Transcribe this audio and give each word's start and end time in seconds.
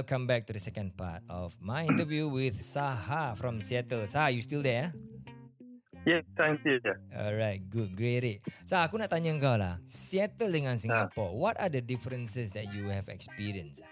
welcome 0.00 0.24
back 0.24 0.48
to 0.48 0.56
the 0.56 0.58
second 0.58 0.96
part 0.96 1.20
of 1.28 1.52
my 1.60 1.84
interview 1.84 2.24
with 2.24 2.56
Saha 2.56 3.36
from 3.36 3.60
Seattle. 3.60 4.08
Saha, 4.08 4.32
you 4.32 4.40
still 4.40 4.64
there? 4.64 4.96
Yes, 6.08 6.24
I'm 6.40 6.56
here. 6.64 6.80
Alright, 7.12 7.68
good, 7.68 7.92
great. 7.92 8.40
Saha, 8.64 8.88
aku 8.88 8.96
nak 8.96 9.12
tanya 9.12 9.36
kau 9.36 9.60
lah. 9.60 9.76
Seattle 9.84 10.56
dengan 10.56 10.80
Singapore, 10.80 11.36
what 11.36 11.60
are 11.60 11.68
the 11.68 11.84
differences 11.84 12.48
that 12.56 12.72
you 12.72 12.88
have 12.88 13.12
experienced? 13.12 13.84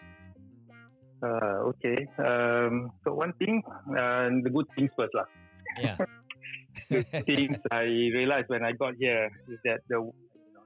Uh, 1.20 1.77
okay. 1.77 2.09
Um, 2.16 2.88
so 3.05 3.12
one 3.12 3.36
thing, 3.36 3.61
uh, 3.92 4.33
the 4.41 4.48
good 4.48 4.64
things 4.72 4.88
first 4.97 5.12
lah. 5.12 5.28
Yeah. 5.77 6.00
Good 6.88 7.11
things 7.28 7.59
I 7.69 7.84
realized 8.16 8.48
when 8.48 8.64
I 8.64 8.72
got 8.72 8.97
here 8.97 9.28
is 9.50 9.61
that 9.66 9.84
the 9.91 9.98
you 9.98 10.14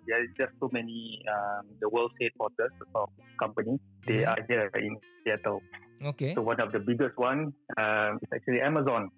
there 0.07 0.23
is 0.25 0.31
just 0.39 0.53
so 0.61 0.69
many 0.73 1.21
um, 1.35 1.67
the 1.81 1.89
world's 1.89 2.15
headquarters 2.21 2.73
of 2.95 3.09
company. 3.39 3.79
They 4.07 4.23
Mhm. 4.23 4.29
are 4.31 4.43
here 4.49 4.71
in 4.77 4.97
Seattle. 5.25 5.61
Okay. 6.13 6.35
So 6.35 6.43
one 6.43 6.61
of 6.61 6.73
the 6.73 6.81
biggest 6.81 7.17
one 7.17 7.53
um, 7.79 8.19
is 8.23 8.31
actually 8.35 8.61
Amazon. 8.61 9.11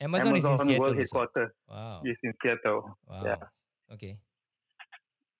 Amazon, 0.00 0.34
is 0.36 0.44
in 0.44 0.58
Seattle. 0.58 0.78
World 0.82 0.96
headquarters 0.98 1.52
Wow. 1.68 2.02
is 2.04 2.16
in 2.22 2.32
Seattle. 2.42 2.98
Wow. 3.06 3.22
yeah. 3.24 3.42
Okay. 3.94 4.18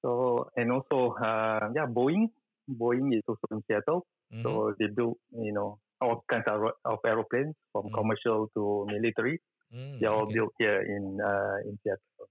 So 0.02 0.48
and 0.56 0.70
also 0.72 1.14
uh, 1.18 1.70
yeah, 1.74 1.86
Boeing. 1.86 2.28
Boeing 2.70 3.12
is 3.16 3.22
also 3.27 3.46
in 3.50 3.62
Seattle. 3.66 4.06
Mhm. 4.33 4.42
So 4.42 4.74
they 4.78 4.86
build 4.89 5.16
you 5.33 5.52
know 5.52 5.78
all 6.00 6.24
kinds 6.30 6.44
of, 6.48 6.61
of 6.84 6.98
aeroplanes 7.06 7.55
from 7.72 7.89
Mm. 7.89 7.94
commercial 7.94 8.48
to 8.55 8.84
military. 8.91 9.41
Mm, 9.72 9.98
They're 10.00 10.12
all 10.12 10.22
okay. 10.28 10.34
built 10.34 10.52
here 10.58 10.80
in 10.83 11.18
uh, 11.20 11.56
in 11.66 11.78
Seattle. 11.83 12.23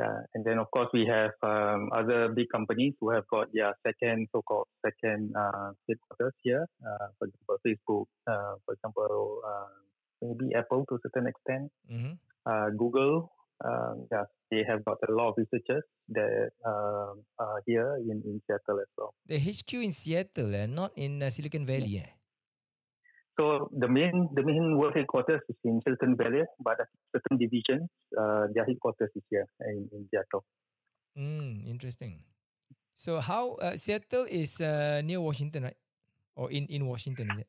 Yeah, 0.00 0.16
and 0.32 0.42
then 0.48 0.56
of 0.56 0.68
course 0.72 0.88
we 0.96 1.04
have 1.04 1.36
um, 1.44 1.92
other 1.92 2.32
big 2.32 2.48
companies 2.48 2.94
who 3.00 3.10
have 3.12 3.28
got 3.28 3.52
their 3.52 3.76
second 3.84 4.28
so-called 4.32 4.68
second 4.80 5.36
uh, 5.36 5.76
headquarters 5.84 6.32
here. 6.40 6.64
Uh, 6.80 7.08
for 7.18 7.28
example, 7.28 7.56
Facebook. 7.60 8.06
Uh, 8.24 8.56
for 8.64 8.72
example, 8.72 9.44
uh, 9.44 9.68
maybe 10.24 10.54
Apple 10.56 10.88
to 10.88 10.96
a 10.96 11.00
certain 11.04 11.28
extent. 11.28 11.68
Mhm. 11.92 12.16
Uh, 12.48 12.68
Google. 12.80 13.28
Um, 13.60 14.08
yeah, 14.08 14.24
they 14.50 14.64
have 14.64 14.80
got 14.88 14.96
a 15.04 15.12
lot 15.12 15.28
of 15.30 15.34
researchers 15.36 15.84
that 16.16 16.48
um, 16.64 17.20
are 17.36 17.60
here 17.68 18.00
in, 18.00 18.24
in 18.24 18.40
Seattle 18.48 18.80
as 18.80 18.88
well. 18.96 19.12
The 19.28 19.36
HQ 19.36 19.84
in 19.84 19.92
Seattle, 19.92 20.54
eh, 20.56 20.64
not 20.64 20.96
in 20.96 21.20
uh, 21.20 21.28
Silicon 21.28 21.68
Valley. 21.68 22.00
Eh? 22.00 22.08
So 23.40 23.72
the 23.72 23.88
main 23.88 24.28
the 24.36 24.44
main 24.44 24.76
world 24.76 24.92
headquarters 24.92 25.40
is 25.48 25.56
in 25.64 25.80
Silicon 25.80 26.12
Valley, 26.12 26.44
but 26.60 26.76
certain 27.08 27.40
divisions, 27.40 27.88
uh, 28.12 28.52
their 28.52 28.68
headquarters 28.68 29.08
is 29.16 29.24
here 29.32 29.48
in, 29.64 29.88
in 29.96 30.04
Seattle. 30.12 30.44
Mm, 31.16 31.64
interesting. 31.64 32.20
So 33.00 33.16
how 33.24 33.56
uh, 33.64 33.80
Seattle 33.80 34.28
is 34.28 34.60
uh, 34.60 35.00
near 35.00 35.24
Washington, 35.24 35.72
right? 35.72 35.80
Or 36.36 36.52
in, 36.52 36.68
in 36.68 36.84
Washington, 36.84 37.32
is 37.32 37.48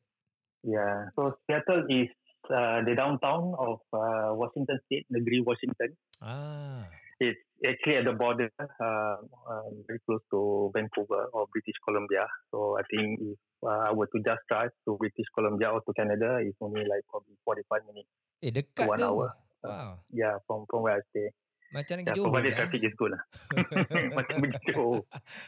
Yeah. 0.64 1.12
So 1.12 1.36
Seattle 1.44 1.84
is 1.92 2.08
uh, 2.48 2.80
the 2.88 2.96
downtown 2.96 3.52
of 3.60 3.84
uh, 3.92 4.32
Washington 4.32 4.80
State, 4.88 5.04
Negeri 5.12 5.44
Washington. 5.44 5.92
Ah. 6.24 6.88
It's 7.20 7.36
actually 7.66 7.96
at 7.96 8.04
the 8.04 8.12
border, 8.12 8.50
uh, 8.58 9.16
um, 9.48 9.84
very 9.86 9.98
close 10.06 10.22
to 10.30 10.70
Vancouver 10.74 11.30
or 11.32 11.46
British 11.50 11.78
Columbia. 11.86 12.26
So 12.50 12.76
I 12.78 12.82
think 12.90 13.20
if 13.22 13.38
uh, 13.62 13.88
I 13.88 13.92
were 13.92 14.06
to 14.10 14.18
just 14.22 14.42
drive 14.50 14.70
to 14.86 14.96
British 14.98 15.26
Columbia 15.34 15.70
or 15.70 15.80
to 15.82 15.92
Canada, 15.94 16.38
it's 16.42 16.58
only 16.60 16.82
like 16.82 17.06
probably 17.08 17.36
45 17.44 17.86
minutes. 17.88 18.10
Eh, 18.42 18.50
dekat 18.50 18.86
One 18.90 18.98
tu. 18.98 19.06
hour. 19.06 19.28
Wow. 19.62 20.02
Yeah, 20.10 20.42
from 20.46 20.66
from 20.66 20.82
where 20.82 20.98
I 20.98 21.02
stay. 21.14 21.30
Macam 21.72 22.02
Yeah, 22.04 22.12
Johor 22.18 22.28
provided 22.28 22.52
lah. 22.52 22.58
traffic 22.66 22.82
is 22.84 22.94
good 22.98 23.12
lah. 23.14 23.22
Macam 24.18 24.36
begitu. 24.42 25.06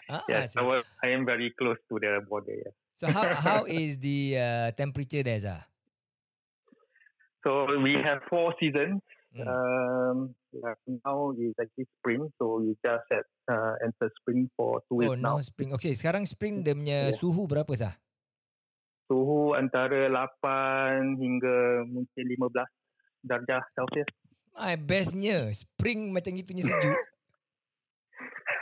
ah, 0.08 0.22
Yes, 0.30 0.54
so, 0.54 0.64
I 1.02 1.08
am 1.12 1.26
very 1.26 1.50
close 1.58 1.76
to 1.92 1.98
the 1.98 2.22
border. 2.24 2.54
Yeah. 2.54 2.74
so 2.94 3.10
how 3.10 3.26
how 3.34 3.60
is 3.66 3.98
the 3.98 4.38
uh, 4.38 4.68
temperature 4.78 5.20
there, 5.26 5.42
Zah? 5.42 5.66
So 7.42 7.66
we 7.82 7.98
have 8.00 8.22
four 8.30 8.54
seasons. 8.62 9.02
Mm. 9.36 9.44
Um, 9.50 10.16
like 10.60 10.78
now 11.02 11.34
is 11.34 11.54
actually 11.56 11.88
spring, 11.98 12.30
so 12.38 12.62
we 12.62 12.74
just 12.78 13.06
had 13.10 13.24
uh, 13.46 13.74
enter 13.80 14.10
spring 14.20 14.46
for 14.54 14.78
two 14.86 15.02
Oh, 15.02 15.14
weeks 15.14 15.18
now 15.18 15.38
now. 15.38 15.42
spring. 15.42 15.70
Okay, 15.74 15.92
sekarang 15.92 16.22
spring 16.24 16.62
dia 16.62 16.74
punya 16.74 17.10
Yeah. 17.10 17.16
suhu 17.16 17.46
berapa, 17.46 17.70
Zah? 17.74 17.94
Suhu 19.04 19.52
antara 19.52 20.08
8 20.08 21.18
hingga 21.18 21.56
mungkin 21.84 22.24
15 22.24 22.66
darjah 23.20 23.60
Celsius. 23.74 24.08
My 24.54 24.78
bestnya. 24.78 25.50
Spring 25.50 26.14
macam 26.14 26.32
itunya 26.32 26.64
sejuk. 26.64 26.96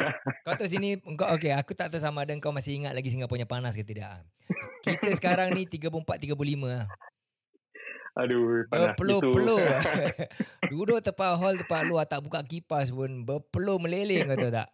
kau 0.48 0.54
tahu 0.56 0.66
sini, 0.66 0.98
kau, 1.14 1.30
okay, 1.30 1.54
aku 1.54 1.76
tak 1.76 1.92
tahu 1.92 2.00
sama 2.02 2.26
ada 2.26 2.34
kau 2.42 2.50
masih 2.50 2.74
ingat 2.74 2.96
lagi 2.96 3.12
Singapura 3.12 3.38
punya 3.38 3.46
panas 3.46 3.78
ke 3.78 3.86
tidak. 3.86 4.24
Kita 4.82 5.14
sekarang 5.14 5.54
ni 5.54 5.62
34-35 5.62 6.34
lah. 6.64 6.90
Aduh, 8.12 8.68
panas 8.68 8.92
Berpeluh-peluh. 8.92 9.56
gitu. 9.56 9.88
Duduk 10.72 11.00
tempat 11.00 11.40
hall, 11.40 11.56
tempat 11.56 11.88
luar 11.88 12.04
tak 12.04 12.20
buka 12.20 12.44
kipas 12.44 12.92
pun 12.92 13.24
berpeluh 13.24 13.80
meleleh 13.80 14.28
kau 14.28 14.36
tahu 14.36 14.52
tak? 14.52 14.68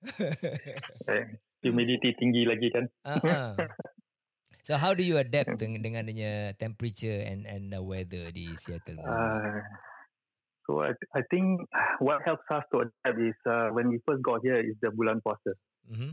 Eh, 1.12 1.24
Humidity 1.60 2.16
tinggi 2.16 2.48
lagi 2.48 2.68
kan. 2.72 2.84
Uh-huh. 3.04 3.52
So 4.60 4.76
how 4.76 4.92
do 4.92 5.00
you 5.00 5.16
adapt 5.16 5.56
dengan 5.56 5.80
dengan 5.80 6.04
adanya 6.04 6.52
temperature 6.60 7.24
and 7.24 7.48
and 7.48 7.72
the 7.72 7.80
weather 7.80 8.28
di 8.28 8.52
Seattle? 8.60 9.00
Uh, 9.00 9.64
so 10.68 10.84
I, 10.84 10.92
I 11.16 11.24
think 11.32 11.64
what 12.04 12.20
helps 12.28 12.44
us 12.52 12.62
to 12.76 12.84
adapt 12.84 13.18
is 13.24 13.34
uh, 13.48 13.72
when 13.72 13.88
we 13.88 14.04
first 14.04 14.20
got 14.20 14.44
here 14.44 14.60
is 14.60 14.76
the 14.84 14.92
bulan 14.92 15.24
puasa. 15.24 15.56
mm-hmm. 15.88 16.12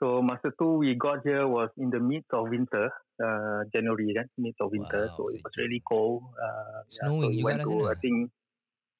So 0.00 0.18
masa 0.24 0.50
tu 0.58 0.80
we 0.80 0.96
got 0.98 1.22
here 1.22 1.46
was 1.46 1.70
in 1.78 1.92
the 1.92 2.00
midst 2.02 2.32
of 2.34 2.50
winter, 2.50 2.90
uh, 3.22 3.62
January 3.70 4.10
kan, 4.12 4.26
midst 4.36 4.60
of 4.60 4.74
winter. 4.74 5.06
Wow, 5.08 5.16
so 5.16 5.22
it 5.30 5.40
was 5.40 5.54
really 5.56 5.80
cold. 5.86 6.26
Uh, 6.34 6.82
yeah, 6.90 7.06
Snowing 7.06 7.22
so 7.22 7.28
we 7.30 7.38
juga 7.38 7.46
went 7.46 7.62
to. 7.62 7.74
I 7.88 7.96
think, 8.02 8.18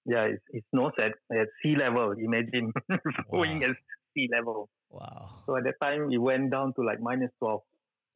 yeah, 0.07 0.25
it, 0.31 0.41
it 0.55 0.63
snows 0.71 0.95
at, 1.03 1.19
at 1.35 1.51
sea 1.61 1.75
level. 1.75 2.15
Imagine 2.15 2.71
going 3.35 3.59
Wow. 3.61 3.69
at 3.69 3.77
sea 4.15 4.27
level. 4.31 4.71
Wow. 4.89 5.43
So 5.45 5.59
at 5.59 5.67
that 5.67 5.83
time, 5.83 6.15
it 6.15 6.23
went 6.23 6.55
down 6.55 6.73
to 6.79 6.87
like 6.87 7.03
minus 7.03 7.35
12. 7.43 7.59
uh, 7.59 7.61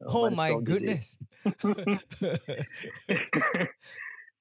Oh 0.07 0.31
my 0.31 0.55
12 0.55 0.63
goodness. 0.63 1.19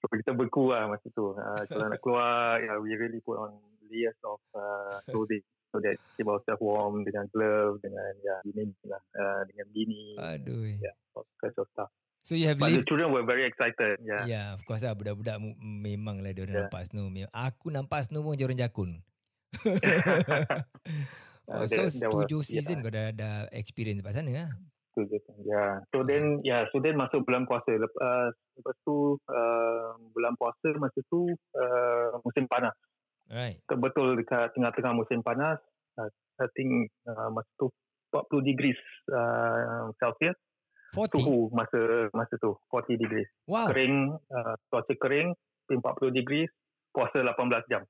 so 0.00 0.04
kita 0.12 0.32
beku 0.36 0.70
lah 0.70 0.86
masa 0.86 1.08
tu. 1.10 1.34
Uh, 1.34 1.62
kalau 1.66 1.86
nak 1.90 2.00
keluar, 2.04 2.60
yeah, 2.62 2.76
we 2.78 2.94
really 2.94 3.18
put 3.24 3.40
on 3.40 3.56
layers 3.90 4.18
of 4.26 4.38
uh, 4.54 4.98
clothing 5.10 5.42
so 5.70 5.82
that 5.82 5.96
keep 6.16 6.26
ourselves 6.26 6.62
warm 6.62 7.02
dengan 7.02 7.26
glove, 7.30 7.78
dengan 7.82 8.12
yeah, 8.22 8.40
ini 8.46 8.70
lah, 8.86 9.02
uh, 9.14 9.42
dengan 9.50 9.66
bini, 9.74 10.14
Aduh. 10.16 10.66
yeah, 10.78 10.94
all 11.14 11.26
kinds 11.38 11.58
of 11.58 11.66
stuff. 11.74 11.90
So 12.26 12.34
you 12.34 12.50
have 12.50 12.58
But 12.58 12.74
the 12.74 12.82
lived 12.82 12.90
children 12.90 13.14
were 13.14 13.22
very 13.22 13.46
excited. 13.46 14.02
Yeah. 14.02 14.26
Yeah, 14.26 14.46
of 14.50 14.66
course 14.66 14.82
lah 14.82 14.98
budak-budak 14.98 15.38
memang 15.62 16.26
lah 16.26 16.34
dia 16.34 16.42
Yeah. 16.42 16.66
nampak 16.66 16.90
snow. 16.90 17.06
Aku 17.30 17.70
nampak 17.70 18.02
snow 18.10 18.26
pun 18.26 18.34
jorang 18.34 18.58
jakun. 18.58 18.98
oh, 21.46 21.62
Uh, 21.62 21.62
so 21.70 21.86
was- 21.86 22.02
tujuh 22.02 22.42
season 22.42 22.82
yeah. 22.82 22.84
kau 22.84 22.90
dah 22.90 23.06
dah 23.14 23.34
experience 23.54 24.02
kat 24.02 24.18
sana 24.18 24.30
lah. 24.34 24.50
Je. 24.98 25.20
Yeah. 25.46 25.84
So 25.94 26.02
then, 26.02 26.42
yeah. 26.42 26.66
So 26.74 26.82
then 26.82 26.98
masuk 26.98 27.22
bulan 27.22 27.46
puasa. 27.46 27.70
Lep- 27.78 27.94
Uh, 28.02 28.34
lepas 28.58 28.74
tu 28.82 29.14
uh, 29.30 29.94
bulan 30.10 30.34
puasa 30.34 30.74
masa 30.82 30.98
tu 31.06 31.30
uh, 31.54 32.18
musim 32.26 32.50
panas. 32.50 32.74
Right. 33.26 33.58
Betul 33.66 34.22
dekat 34.22 34.54
tengah-tengah 34.54 34.92
musim 34.94 35.20
panas. 35.20 35.58
Uh, 35.98 36.06
I 36.38 36.46
think 36.54 36.92
uh, 37.08 37.32
masa 37.32 37.48
tu 37.58 37.66
40 38.14 38.44
degrees 38.44 38.78
uh, 39.10 39.90
Celsius 39.98 40.36
40. 40.94 41.18
suhu 41.18 41.50
masa 41.50 42.08
masa 42.14 42.38
tu 42.38 42.54
40 42.70 42.96
degrees. 42.96 43.26
Wow. 43.50 43.68
Kering, 43.72 44.14
uh, 44.14 44.54
cuaca 44.70 44.94
kering 44.96 45.34
40 45.68 45.82
degrees, 46.14 46.48
puasa 46.94 47.20
18 47.20 47.66
jam. 47.68 47.82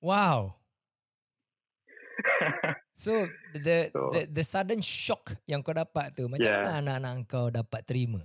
Wow. 0.00 0.56
So 2.94 3.26
the 3.50 3.90
So- 3.90 4.14
the 4.14 4.30
the 4.30 4.44
sudden 4.46 4.78
shock 4.78 5.34
yang 5.50 5.66
kau 5.66 5.74
dapat 5.74 6.14
tu 6.14 6.30
macam 6.30 6.46
Yeah. 6.46 6.62
mana 6.62 6.78
anak-anak 6.78 7.26
kau 7.26 7.50
dapat 7.50 7.82
terima? 7.82 8.22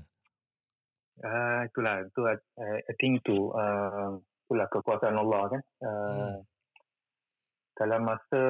Ah, 1.19 1.65
itulah 1.67 2.05
itu 2.05 2.21
I, 2.23 2.37
I 2.85 2.93
think 3.01 3.25
tu 3.25 3.49
uh, 3.51 4.21
itulah 4.49 4.65
kekuasaan 4.73 5.13
Allah 5.13 5.43
kan. 5.45 5.61
Uh, 5.77 6.09
Hmm. 6.09 6.37
Dalam 7.77 8.01
masa 8.03 8.43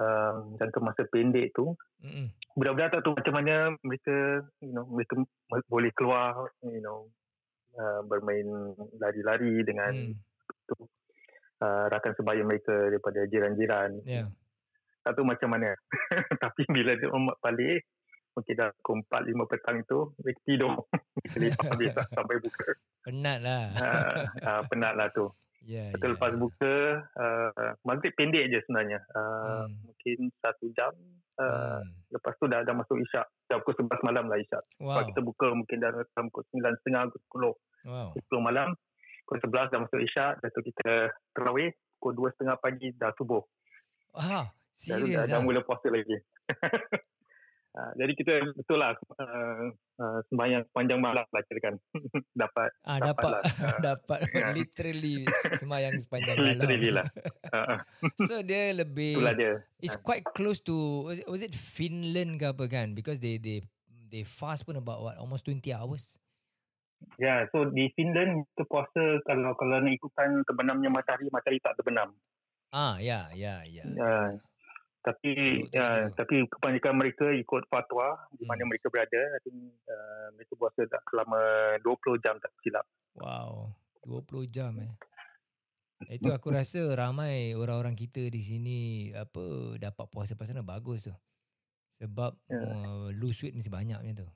um, 0.00 0.56
jangka 0.58 0.82
masa 0.82 1.06
pendek 1.06 1.54
tu 1.54 1.78
Mm-mm. 2.02 2.26
budak-budak 2.58 2.90
tak 2.90 3.02
tahu 3.06 3.14
macam 3.14 3.34
mana 3.38 3.70
mereka 3.86 4.42
you 4.58 4.74
know 4.74 4.82
mereka 4.90 5.14
boleh 5.70 5.92
keluar 5.94 6.50
you 6.66 6.82
know 6.82 7.06
uh, 7.78 8.02
bermain 8.02 8.42
lari-lari 8.98 9.62
dengan 9.62 9.94
Hmm. 9.94 10.18
uh, 11.62 11.86
rakan 11.86 12.18
sebaya 12.18 12.42
mereka 12.42 12.72
daripada 12.90 13.22
jiran-jiran. 13.30 14.00
Yeah. 14.02 14.32
Tak 15.06 15.14
tahu 15.14 15.26
macam 15.28 15.52
mana. 15.52 15.74
Tapi 16.42 16.62
bila 16.66 16.98
dia 16.98 17.10
balik 17.38 17.86
mungkin 18.32 18.54
dah 18.56 18.68
pukul 18.80 19.04
4 19.06 19.28
5 19.28 19.50
petang 19.52 19.76
tu 19.84 19.98
mereka 20.20 20.40
tidur. 20.48 20.72
Lepak 21.40 21.66
habis 21.68 21.92
sampai 22.10 22.36
buka. 22.40 22.66
Penat 23.04 23.38
lah. 23.44 23.64
uh, 23.76 24.22
uh, 24.40 24.60
penat 24.68 24.94
lah 24.96 25.08
tu. 25.12 25.28
Yeah, 25.62 25.94
Betul 25.94 26.12
yeah, 26.12 26.18
lepas 26.18 26.32
buka, 26.34 26.74
uh, 27.22 27.70
maghrib 27.86 28.10
pendek 28.18 28.50
je 28.50 28.58
sebenarnya. 28.66 28.98
Uh, 29.14 29.70
Hmm. 29.70 29.78
Mungkin 29.86 30.18
satu 30.42 30.66
jam. 30.74 30.90
Uh, 31.38 31.78
Hmm. 31.80 31.86
Lepas 32.10 32.34
tu 32.36 32.50
dah, 32.50 32.60
dah 32.66 32.74
masuk 32.74 32.98
isyak. 32.98 33.24
Dah 33.46 33.62
pukul 33.62 33.86
11 33.86 34.02
malam 34.02 34.26
lah 34.26 34.36
isyak. 34.42 34.62
Wow. 34.82 34.98
Sebab 34.98 35.04
kita 35.14 35.20
buka 35.22 35.46
mungkin 35.54 35.76
dah 35.78 35.90
dalam 35.94 36.26
pukul 36.28 36.44
9.30, 36.50 37.14
pukul 37.30 37.54
10. 37.86 37.88
Wow. 37.88 38.08
10 38.18 38.42
malam. 38.42 38.68
Pukul 39.24 39.38
11 39.38 39.70
dah 39.72 39.80
masuk 39.86 40.00
isyak. 40.02 40.32
Lepas 40.42 40.50
tu 40.50 40.62
kita 40.66 40.90
terawih. 41.30 41.70
Pukul 42.02 42.12
2.30 42.34 42.58
pagi 42.58 42.88
dah 42.98 43.10
subuh. 43.14 43.42
Ah, 44.12 44.26
Dah, 44.26 44.44
dah, 44.44 44.50
serius 44.76 45.24
dah 45.30 45.38
ah. 45.38 45.44
mula 45.46 45.62
puasa 45.62 45.86
lagi. 45.88 46.16
Uh, 47.72 47.88
jadi 47.96 48.12
kita 48.12 48.32
betul 48.52 48.76
lah 48.76 48.92
uh, 49.16 49.72
uh, 49.96 50.18
sembahyang 50.28 50.60
sepanjang 50.68 51.00
malam 51.00 51.24
lah 51.24 51.42
kira 51.48 51.72
kan. 51.72 51.74
Dapat 52.44 52.68
Ah, 52.84 53.00
dapat 53.00 53.08
dapat 53.08 53.30
lah. 53.32 53.42
Ah. 53.48 53.78
dapat 53.80 54.20
Ya. 54.28 54.52
literally 54.52 55.24
semayang 55.56 55.96
sepanjang 55.96 56.36
malam. 56.40 56.52
literally 56.52 56.90
lah. 56.92 57.06
Uh, 57.48 57.56
uh, 57.72 57.78
so 58.28 58.44
dia 58.44 58.76
lebih 58.76 59.16
itulah 59.16 59.32
dia. 59.32 59.64
It's 59.80 59.96
quite 59.96 60.20
close 60.36 60.60
to 60.68 60.76
was 61.08 61.24
it, 61.24 61.26
was 61.26 61.40
it 61.40 61.56
Finland 61.56 62.36
ke 62.36 62.52
apa 62.52 62.68
kan? 62.68 62.92
Because 62.92 63.24
they 63.24 63.40
they 63.40 63.64
they 64.12 64.20
fast 64.20 64.68
pun 64.68 64.76
about 64.76 65.00
what 65.00 65.16
almost 65.16 65.48
20 65.48 65.64
hours. 65.72 66.20
Ya, 67.16 67.24
yeah, 67.24 67.38
so 67.50 67.66
di 67.66 67.88
Finland 67.96 68.44
kita 68.52 68.68
puasa 68.68 69.18
kalau 69.24 69.56
kalau 69.56 69.80
nak 69.80 69.90
ikutan 69.90 70.44
terbenamnya 70.44 70.92
matahari, 70.92 71.26
matahari 71.32 71.58
tak 71.58 71.74
terbenam. 71.74 72.12
Ah, 72.68 73.00
ya, 73.00 73.32
ya, 73.32 73.64
ya. 73.64 73.84
Uh, 73.84 74.28
tapi 75.02 75.32
uh, 75.74 76.06
gitu. 76.06 76.14
tapi 76.14 76.34
kebanyakan 76.46 76.94
mereka 76.94 77.26
ikut 77.34 77.66
fatwa 77.66 78.14
di 78.32 78.46
mana 78.46 78.62
Hmm. 78.62 78.70
mereka 78.70 78.86
berada. 78.86 79.18
I 79.34 79.40
think 79.42 79.58
uh, 79.90 80.26
mereka 80.34 80.54
puasa 80.54 80.86
tak 80.86 81.02
selama 81.10 81.38
20 81.82 82.22
jam 82.22 82.38
tak 82.38 82.54
silap. 82.62 82.86
Wow, 83.18 83.74
20 84.06 84.46
jam 84.46 84.72
eh. 84.78 84.94
Itu 86.08 86.30
aku 86.30 86.50
rasa 86.56 86.86
ramai 86.94 87.54
orang-orang 87.54 87.94
kita 87.94 88.30
di 88.30 88.42
sini 88.42 88.78
apa 89.10 89.74
dapat 89.78 90.06
puasa 90.06 90.38
pasal 90.38 90.62
bagus 90.62 91.10
tu. 91.10 91.14
Sebab 91.98 92.34
Ya. 92.50 92.58
uh, 92.58 93.06
lose 93.14 93.42
weight 93.42 93.54
mesti 93.54 93.70
banyak 93.70 93.98
macam 93.98 94.26
tu. 94.26 94.28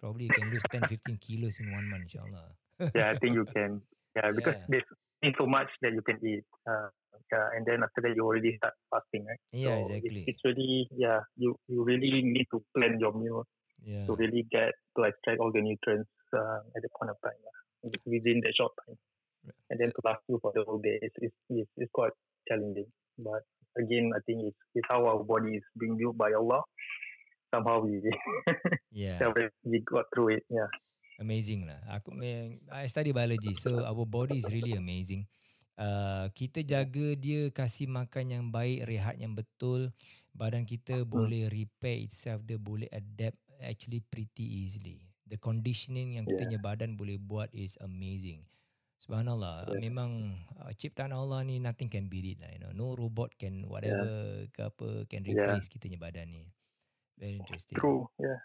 Probably 0.00 0.28
you 0.28 0.32
can 0.32 0.48
lose 0.48 0.64
10 0.68 0.88
15 0.88 1.20
kilos 1.20 1.60
in 1.60 1.68
one 1.68 1.84
month 1.84 2.08
insyaAllah. 2.08 2.56
Yeah, 2.96 3.12
I 3.12 3.16
think 3.20 3.36
you 3.36 3.44
can. 3.52 3.84
Yeah, 4.16 4.32
because 4.36 4.56
Yeah. 4.56 4.80
there's 5.20 5.36
so 5.36 5.44
much 5.44 5.68
that 5.84 5.92
you 5.92 6.00
can 6.00 6.16
eat. 6.24 6.44
Uh, 6.64 6.88
yeah, 7.32 7.46
and 7.56 7.62
then 7.66 7.82
after 7.82 8.00
that 8.02 8.14
you 8.14 8.22
already 8.26 8.56
start 8.58 8.74
fasting, 8.90 9.26
right? 9.26 9.40
Yeah, 9.52 9.82
so 9.82 9.94
exactly. 9.94 10.24
It's, 10.26 10.38
it's 10.38 10.42
really 10.44 10.88
yeah. 10.96 11.20
You 11.36 11.54
you 11.68 11.84
really 11.84 12.22
need 12.22 12.46
to 12.54 12.62
plan 12.74 12.98
your 13.00 13.12
meal 13.14 13.46
Yeah. 13.80 14.04
to 14.04 14.12
really 14.12 14.44
get 14.52 14.76
to 14.92 15.08
extract 15.08 15.40
all 15.40 15.48
the 15.48 15.64
nutrients 15.64 16.12
uh, 16.36 16.60
at 16.76 16.84
the 16.84 16.92
point 16.92 17.08
of 17.08 17.16
time 17.24 17.40
lah, 17.40 17.56
within 18.04 18.44
that 18.44 18.52
short 18.52 18.76
time. 18.84 19.00
And 19.72 19.80
then 19.80 19.88
to 19.88 20.00
last 20.04 20.20
you 20.28 20.36
for 20.36 20.52
the 20.52 20.68
whole 20.68 20.76
day, 20.84 21.00
it's 21.00 21.16
it's, 21.16 21.32
it's, 21.48 21.70
it's 21.80 21.88
quite 21.88 22.12
challenging. 22.44 22.92
But 23.16 23.40
again, 23.80 24.12
I 24.12 24.20
think 24.28 24.52
it's, 24.52 24.60
it's 24.76 24.84
how 24.84 25.08
our 25.08 25.24
body 25.24 25.56
is 25.56 25.64
being 25.80 25.96
built 25.96 26.12
by 26.20 26.36
Allah. 26.36 26.60
Somehow 27.48 27.80
we 27.80 28.04
Yeah. 28.92 29.16
we 29.64 29.80
got 29.80 30.12
through 30.12 30.36
it. 30.36 30.44
Yeah. 30.52 30.68
Amazing 31.16 31.64
lah. 31.64 31.80
Aku 31.96 32.16
I 32.72 32.84
study 32.88 33.12
biology, 33.16 33.56
so 33.56 33.84
our 33.84 34.04
body 34.04 34.44
is 34.44 34.48
really 34.52 34.76
amazing. 34.76 35.24
Uh, 35.80 36.28
kita 36.36 36.60
jaga 36.60 37.16
dia 37.16 37.48
kasih 37.48 37.88
makan 37.88 38.28
yang 38.28 38.44
baik, 38.52 38.84
rehat 38.84 39.16
yang 39.16 39.32
betul, 39.32 39.88
badan 40.36 40.68
kita 40.68 41.08
boleh 41.08 41.48
repair 41.48 42.04
itself, 42.04 42.44
dia 42.44 42.60
boleh 42.60 42.84
adapt 42.92 43.40
actually 43.64 44.04
pretty 44.04 44.44
easily. 44.44 45.00
The 45.24 45.40
conditioning 45.40 46.20
yang 46.20 46.28
kita 46.28 46.44
punya 46.44 46.60
badan 46.60 47.00
boleh 47.00 47.16
buat 47.16 47.48
is 47.56 47.80
amazing. 47.80 48.44
Subhanallah. 49.00 49.72
Yeah. 49.72 49.80
Memang 49.88 50.36
uh, 50.60 50.68
ciptaan 50.76 51.16
Allah 51.16 51.40
ni 51.48 51.56
nothing 51.56 51.88
can 51.88 52.12
beat 52.12 52.36
it 52.36 52.44
lah. 52.44 52.52
You 52.52 52.60
know, 52.60 52.72
no 52.76 52.92
robot 52.92 53.32
can 53.40 53.64
whatever 53.64 54.44
ke 54.52 54.60
apa 54.60 55.08
can 55.08 55.24
Yeah. 55.24 55.48
replace 55.48 55.72
kita 55.72 55.88
punya 55.88 55.96
badan 55.96 56.28
ni. 56.28 56.44
Very 57.16 57.40
interesting. 57.40 57.80
True. 57.80 58.04
Yeah. 58.20 58.44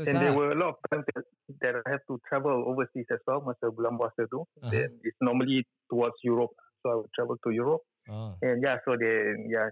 So, 0.00 0.08
And 0.08 0.16
there 0.16 0.32
were 0.32 0.54
a 0.54 0.58
lot 0.58 0.78
of 0.78 0.78
times 0.88 1.04
that, 1.12 1.26
that 1.60 1.74
I 1.84 1.88
have 1.92 2.00
to 2.08 2.16
travel 2.24 2.64
overseas 2.64 3.04
as 3.12 3.20
well 3.28 3.44
masa 3.44 3.68
bulan 3.68 4.00
puasa 4.00 4.24
tu. 4.30 4.48
Uh-huh. 4.48 4.70
Then 4.72 4.96
it's 5.04 5.18
normally 5.20 5.68
towards 5.92 6.16
Europe. 6.24 6.56
So 6.82 6.90
I 6.90 6.94
would 6.96 7.12
travel 7.14 7.36
to 7.44 7.50
Europe. 7.50 7.82
oh, 8.08 8.38
And 8.42 8.62
yeah, 8.62 8.78
so 8.84 8.96
they 8.96 9.34
yeah, 9.48 9.68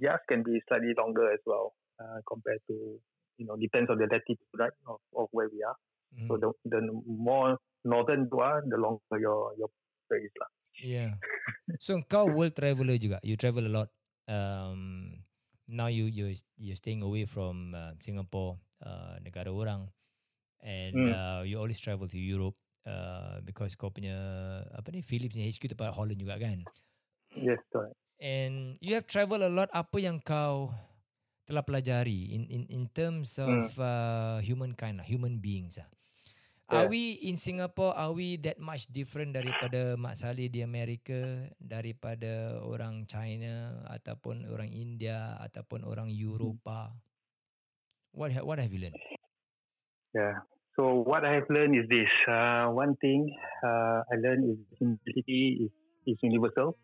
theirs 0.00 0.20
can 0.28 0.42
be 0.42 0.60
slightly 0.68 0.94
longer 0.96 1.32
as 1.32 1.40
well 1.46 1.74
uh, 2.02 2.20
compared 2.28 2.60
to 2.68 3.00
you 3.38 3.46
know 3.46 3.56
depends 3.56 3.90
on 3.90 3.98
the 3.98 4.06
latitude 4.06 4.38
right 4.58 4.72
of, 4.86 5.00
of 5.16 5.28
where 5.32 5.48
we 5.50 5.62
are. 5.62 5.76
mhm. 6.12 6.28
So 6.28 6.38
the 6.38 6.52
the 6.64 6.80
more 7.06 7.58
northern 7.84 8.28
you 8.30 8.38
are, 8.40 8.62
the 8.66 8.76
longer 8.78 9.18
your 9.18 9.54
your 9.58 9.70
is 10.12 10.32
lah. 10.40 10.48
Yeah. 10.80 11.20
So 11.78 12.00
kau 12.06 12.30
world 12.30 12.54
traveller 12.56 12.96
juga. 12.98 13.18
You 13.22 13.36
travel 13.36 13.66
a 13.66 13.72
lot. 13.72 13.88
Um, 14.28 15.24
now 15.68 15.88
you 15.88 16.06
you 16.06 16.34
you're 16.56 16.78
staying 16.78 17.02
away 17.02 17.26
from 17.26 17.74
uh, 17.74 17.94
Singapore, 18.00 18.60
uh, 18.82 19.18
negara 19.22 19.50
orang, 19.52 19.90
and 20.62 21.04
Hmm. 21.04 21.12
uh, 21.12 21.42
you 21.46 21.58
always 21.58 21.80
travel 21.80 22.08
to 22.08 22.18
Europe 22.18 22.56
uh, 22.86 23.42
because 23.42 23.74
kau 23.78 23.90
punya 23.90 24.16
apa 24.74 24.88
ni 24.94 25.02
Philips 25.02 25.34
punya 25.34 25.48
HQ 25.48 25.74
tempat 25.74 25.94
Holland 25.94 26.20
juga 26.20 26.38
kan. 26.38 26.62
Yes, 27.32 27.60
correct. 27.72 27.96
And 28.22 28.78
you 28.78 28.94
have 28.94 29.08
travel 29.08 29.42
a 29.42 29.50
lot. 29.50 29.72
Apa 29.74 29.98
yang 29.98 30.22
kau 30.22 30.70
telah 31.42 31.66
pelajari 31.66 32.32
in 32.38 32.46
in 32.46 32.62
in 32.70 32.82
terms 32.86 33.34
of 33.42 33.74
uh, 33.80 34.38
humankind, 34.44 35.02
lah, 35.02 35.06
human 35.06 35.42
beings 35.42 35.82
ah. 35.82 35.88
Are 36.72 36.88
Yeah. 36.88 36.94
we 36.94 37.02
in 37.28 37.36
Singapore? 37.36 37.92
Are 37.92 38.16
we 38.16 38.40
that 38.48 38.56
much 38.56 38.88
different 38.88 39.36
daripada 39.36 39.92
Mak 40.00 40.16
Saleh 40.16 40.48
di 40.48 40.64
Amerika, 40.64 41.44
daripada 41.60 42.64
orang 42.64 43.04
China 43.04 43.84
ataupun 43.92 44.48
orang 44.48 44.72
India 44.72 45.36
ataupun 45.44 45.84
orang 45.84 46.08
Eropah? 46.08 46.96
What 48.16 48.32
ha- 48.32 48.46
what 48.46 48.56
have 48.56 48.72
you 48.72 48.88
learned? 48.88 48.96
Yeah. 50.16 50.44
So 50.76 50.94
what 51.04 51.24
I 51.24 51.32
have 51.34 51.48
learned 51.50 51.76
is 51.76 51.88
this. 51.88 52.08
Uh, 52.28 52.66
one 52.68 52.96
thing 52.96 53.34
uh, 53.64 54.02
I 54.12 54.16
learned 54.22 54.50
is 54.50 54.58
humility 54.78 55.64
is, 55.66 55.70
is 56.06 56.18
universal. 56.22 56.76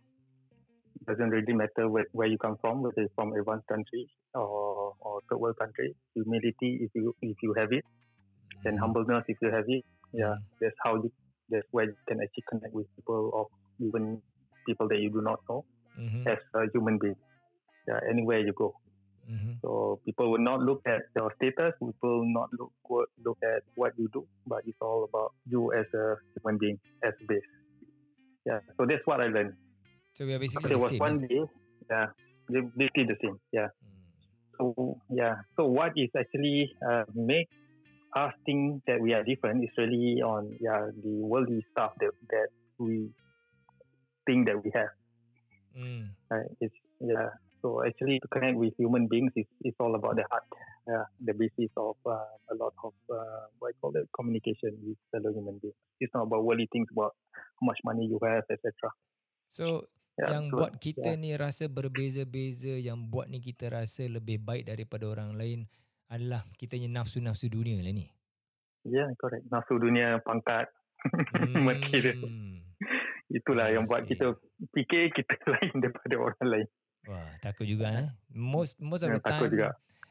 It 1.00 1.06
doesn't 1.06 1.30
really 1.30 1.52
matter 1.54 1.88
where, 1.88 2.06
where 2.12 2.28
you 2.28 2.38
come 2.38 2.56
from, 2.60 2.82
whether 2.82 3.02
it's 3.02 3.14
from 3.14 3.32
advanced 3.32 3.66
country 3.68 4.08
or, 4.34 4.94
or 5.00 5.20
third 5.30 5.38
world 5.38 5.56
country. 5.58 5.94
Humility, 6.14 6.80
if 6.82 6.90
you 6.94 7.14
if 7.22 7.36
you 7.42 7.54
have 7.56 7.68
it, 7.72 7.84
and 8.64 8.78
humbleness, 8.80 9.24
if 9.28 9.36
you 9.42 9.50
have 9.52 9.64
it, 9.68 9.84
yeah, 10.12 10.34
that's 10.60 10.76
how 10.84 10.96
you. 10.96 11.10
That's 11.50 11.66
where 11.72 11.86
you 11.86 11.96
can 12.08 12.18
actually 12.22 12.44
connect 12.50 12.74
with 12.74 12.86
people 12.96 13.30
or 13.34 13.46
even 13.80 14.22
people 14.66 14.88
that 14.88 14.98
you 14.98 15.10
do 15.10 15.22
not 15.22 15.38
know 15.48 15.64
Mm-hmm. 15.98 16.28
as 16.28 16.38
a 16.54 16.66
human 16.72 16.98
being. 17.00 17.16
Yeah, 17.88 18.00
anywhere 18.10 18.40
you 18.40 18.52
go. 18.54 18.74
Mm-hmm. 19.28 19.52
So 19.62 20.00
people 20.06 20.30
will 20.30 20.40
not 20.40 20.60
look 20.60 20.80
at 20.86 21.02
your 21.14 21.30
status. 21.36 21.74
People 21.78 22.20
will 22.24 22.32
not 22.32 22.48
look 22.58 22.72
look 23.24 23.38
at 23.44 23.62
what 23.74 23.92
you 23.98 24.08
do, 24.12 24.26
but 24.46 24.62
it's 24.66 24.78
all 24.80 25.04
about 25.04 25.34
you 25.44 25.72
as 25.72 25.84
a 25.94 26.16
human 26.34 26.56
being 26.58 26.78
as 27.04 27.12
base. 27.28 27.42
Yeah. 28.46 28.60
So 28.78 28.86
that's 28.88 29.04
what 29.04 29.20
I 29.20 29.28
learned. 29.28 29.52
So 30.14 30.24
we 30.24 30.32
are 30.32 30.38
basically 30.38 30.70
There 30.70 30.78
the 30.78 30.82
was 30.82 30.90
same. 30.90 30.98
one 30.98 31.18
day. 31.26 31.42
Yeah. 31.90 32.06
they- 32.48 32.60
Basically 32.76 33.04
the 33.04 33.16
same. 33.22 33.36
Yeah. 33.52 33.68
Mm. 33.84 34.00
So 34.56 34.96
yeah. 35.10 35.34
So 35.56 35.66
what 35.66 35.92
is 35.96 36.08
actually 36.16 36.72
uh, 36.80 37.04
make 37.14 37.48
us 38.16 38.32
think 38.46 38.82
that 38.86 38.98
we 39.00 39.12
are 39.12 39.22
different 39.22 39.62
is 39.62 39.70
really 39.76 40.22
on 40.24 40.56
yeah 40.60 40.88
the 41.04 41.12
worldly 41.20 41.60
stuff 41.70 41.92
that 42.00 42.12
that 42.32 42.48
we 42.78 43.10
think 44.24 44.48
that 44.48 44.64
we 44.64 44.72
have. 44.74 44.88
Mm. 45.76 46.08
Right? 46.30 46.48
It's 46.60 46.74
yeah. 47.00 47.28
So 47.62 47.82
actually, 47.84 48.20
to 48.20 48.28
connect 48.28 48.56
with 48.56 48.74
human 48.78 49.08
beings 49.08 49.32
is, 49.36 49.46
is 49.64 49.74
all 49.80 49.94
about 49.94 50.16
the 50.16 50.24
heart. 50.30 50.46
Yeah, 50.88 51.04
the 51.20 51.34
basis 51.34 51.68
of 51.76 51.96
uh, 52.06 52.32
a 52.48 52.54
lot 52.56 52.72
of 52.82 52.94
uh, 53.12 53.52
what 53.58 53.70
I 53.70 53.74
call 53.80 53.92
it 53.94 54.08
communication 54.16 54.72
with 54.80 54.96
fellow 55.12 55.34
human 55.34 55.58
beings. 55.60 55.76
It's 56.00 56.14
not 56.14 56.30
about 56.30 56.44
worldly 56.44 56.68
things 56.72 56.88
about 56.92 57.12
how 57.60 57.64
much 57.66 57.78
money 57.84 58.06
you 58.06 58.18
have, 58.22 58.44
etc. 58.48 58.72
So 59.52 59.84
Yeah, 60.18 60.34
yang 60.34 60.50
so, 60.50 60.58
buat 60.58 60.82
kita 60.82 61.14
yeah. 61.14 61.20
ni 61.22 61.30
rasa 61.38 61.70
berbeza-beza, 61.70 62.74
yang 62.74 63.06
buat 63.06 63.30
ni 63.30 63.38
kita 63.38 63.70
rasa 63.70 64.10
lebih 64.10 64.42
baik 64.42 64.66
daripada 64.66 65.06
orang 65.06 65.38
lain 65.38 65.70
adalah 66.10 66.42
kita 66.58 66.74
punya 66.74 66.90
nafsu-nafsu 66.90 67.46
dunia 67.46 67.78
lah 67.78 67.94
ni. 67.94 68.10
Yeah, 68.82 69.14
correct. 69.14 69.46
Nafsu 69.46 69.78
dunia, 69.78 70.18
pangkat, 70.26 70.66
material. 71.70 72.18
Hmm. 72.26 72.66
Itulah 73.30 73.70
yang 73.70 73.86
buat 73.86 74.10
kita 74.10 74.34
fikir 74.74 75.14
kita 75.14 75.38
lain 75.54 75.78
daripada 75.78 76.14
orang 76.18 76.46
lain. 76.50 76.68
Wah, 77.06 77.30
takut 77.38 77.64
juga 77.64 77.86
eh. 77.94 78.08
Most 78.32 78.80
most 78.82 79.06
of 79.06 79.12
Ya, 79.12 79.16
the 79.16 79.22
takut 79.22 79.48
time 79.48 79.54
juga. 79.54 79.68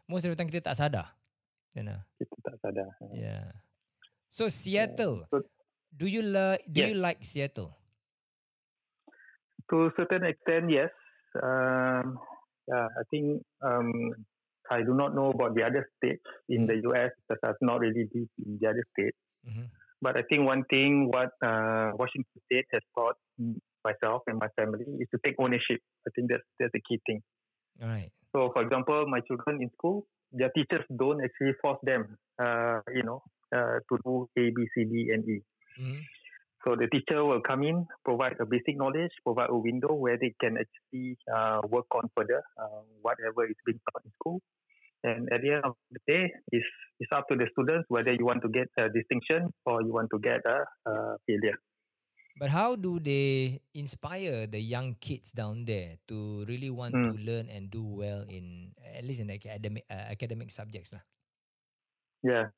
most 0.07 0.23
of 0.23 0.31
the 0.31 0.37
time 0.39 0.49
kita 0.49 0.63
tak 0.71 0.77
sadar. 0.77 1.07
Kan? 1.75 1.91
Kita 2.17 2.37
tak 2.41 2.55
sadar. 2.63 2.89
Yeah. 3.13 3.51
So 4.29 4.47
Seattle, 4.47 5.27
So, 5.29 5.45
do 5.89 6.05
you 6.07 6.21
like 6.21 6.63
do 6.65 6.81
Yes. 6.81 6.87
you 6.89 6.97
like 6.97 7.19
Seattle? 7.21 7.75
to 9.67 9.87
a 9.87 9.91
certain 9.99 10.23
extent, 10.23 10.71
yes. 10.71 10.87
Um, 11.43 12.15
yeah, 12.71 12.87
I 12.87 13.03
think 13.11 13.43
um, 13.59 14.15
I 14.71 14.79
do 14.79 14.95
not 14.95 15.11
know 15.11 15.35
about 15.35 15.59
the 15.59 15.63
other 15.67 15.83
states 15.99 16.23
in 16.47 16.71
the 16.71 16.79
US 16.87 17.11
because 17.27 17.39
I've 17.43 17.59
not 17.59 17.83
really 17.83 18.07
lived 18.07 18.31
in 18.39 18.55
the 18.57 18.67
other 18.71 18.87
states. 18.95 19.19
Mhm. 19.43 19.67
But 19.99 20.15
I 20.15 20.23
think 20.23 20.47
one 20.47 20.63
thing 20.71 21.11
what 21.11 21.35
uh, 21.43 21.91
Washington 21.99 22.39
State 22.47 22.69
has 22.71 22.79
taught 22.95 23.19
myself 23.89 24.21
and 24.27 24.37
my 24.45 24.49
family 24.59 24.85
is 25.01 25.07
to 25.13 25.19
take 25.25 25.35
ownership. 25.45 25.79
I 26.07 26.09
think 26.15 26.29
that's 26.31 26.47
that's 26.59 26.73
the 26.77 26.83
key 26.87 26.99
thing. 27.07 27.21
All 27.81 27.89
right. 27.95 28.11
So, 28.33 28.51
for 28.53 28.61
example, 28.65 29.05
my 29.07 29.21
children 29.27 29.61
in 29.63 29.69
school, 29.77 30.05
their 30.31 30.51
teachers 30.57 30.85
don't 31.03 31.23
actually 31.23 31.53
force 31.61 31.79
them, 31.83 32.17
uh, 32.45 32.79
you 32.93 33.03
know, 33.03 33.19
uh, 33.55 33.77
to 33.87 33.93
do 34.05 34.13
A, 34.37 34.43
B, 34.55 34.67
C, 34.73 34.83
D, 34.91 35.09
and 35.13 35.23
E. 35.35 35.37
Mhm. 35.79 35.99
So 36.65 36.75
the 36.75 36.87
teacher 36.93 37.23
will 37.23 37.39
come 37.41 37.63
in, 37.63 37.85
provide 38.03 38.35
a 38.41 38.45
basic 38.45 38.75
knowledge, 38.77 39.11
provide 39.23 39.49
a 39.49 39.57
window 39.57 39.93
where 39.93 40.17
they 40.17 40.33
can 40.41 40.57
actually 40.63 41.17
uh, 41.33 41.61
work 41.69 41.85
on 41.95 42.09
further 42.15 42.43
uh, 42.61 42.81
whatever 43.01 43.45
is 43.45 43.55
being 43.65 43.79
taught 43.87 44.03
in 44.03 44.11
school. 44.19 44.41
And 45.03 45.29
at 45.31 45.41
the 45.41 45.51
end 45.55 45.63
of 45.63 45.75
the 45.91 45.99
day, 46.07 46.23
it's, 46.51 46.65
it's 46.99 47.11
up 47.13 47.27
to 47.29 47.35
the 47.37 47.47
students 47.53 47.85
whether 47.87 48.11
you 48.11 48.25
want 48.25 48.41
to 48.41 48.49
get 48.49 48.67
a 48.77 48.89
distinction 48.89 49.53
or 49.65 49.81
you 49.81 49.93
want 49.93 50.09
to 50.13 50.19
get 50.19 50.41
a, 50.45 50.57
a 50.89 50.93
failure. 51.27 51.57
But 52.37 52.49
how 52.53 52.75
do 52.77 52.99
they 53.01 53.61
inspire 53.73 54.45
the 54.47 54.61
young 54.61 54.95
kids 55.01 55.31
down 55.33 55.65
there 55.65 55.97
to 56.07 56.45
really 56.45 56.69
want 56.69 57.01
to 57.03 57.11
Mm. 57.11 57.17
learn 57.17 57.49
and 57.49 57.69
do 57.71 57.81
well 57.83 58.21
in 58.29 58.75
at 58.81 59.03
least 59.05 59.21
in 59.21 59.29
academic 59.33 59.85
uh, 59.89 60.05
academic 60.13 60.51
subjects 60.53 60.93
lah? 60.93 61.01
Yeah. 62.23 62.49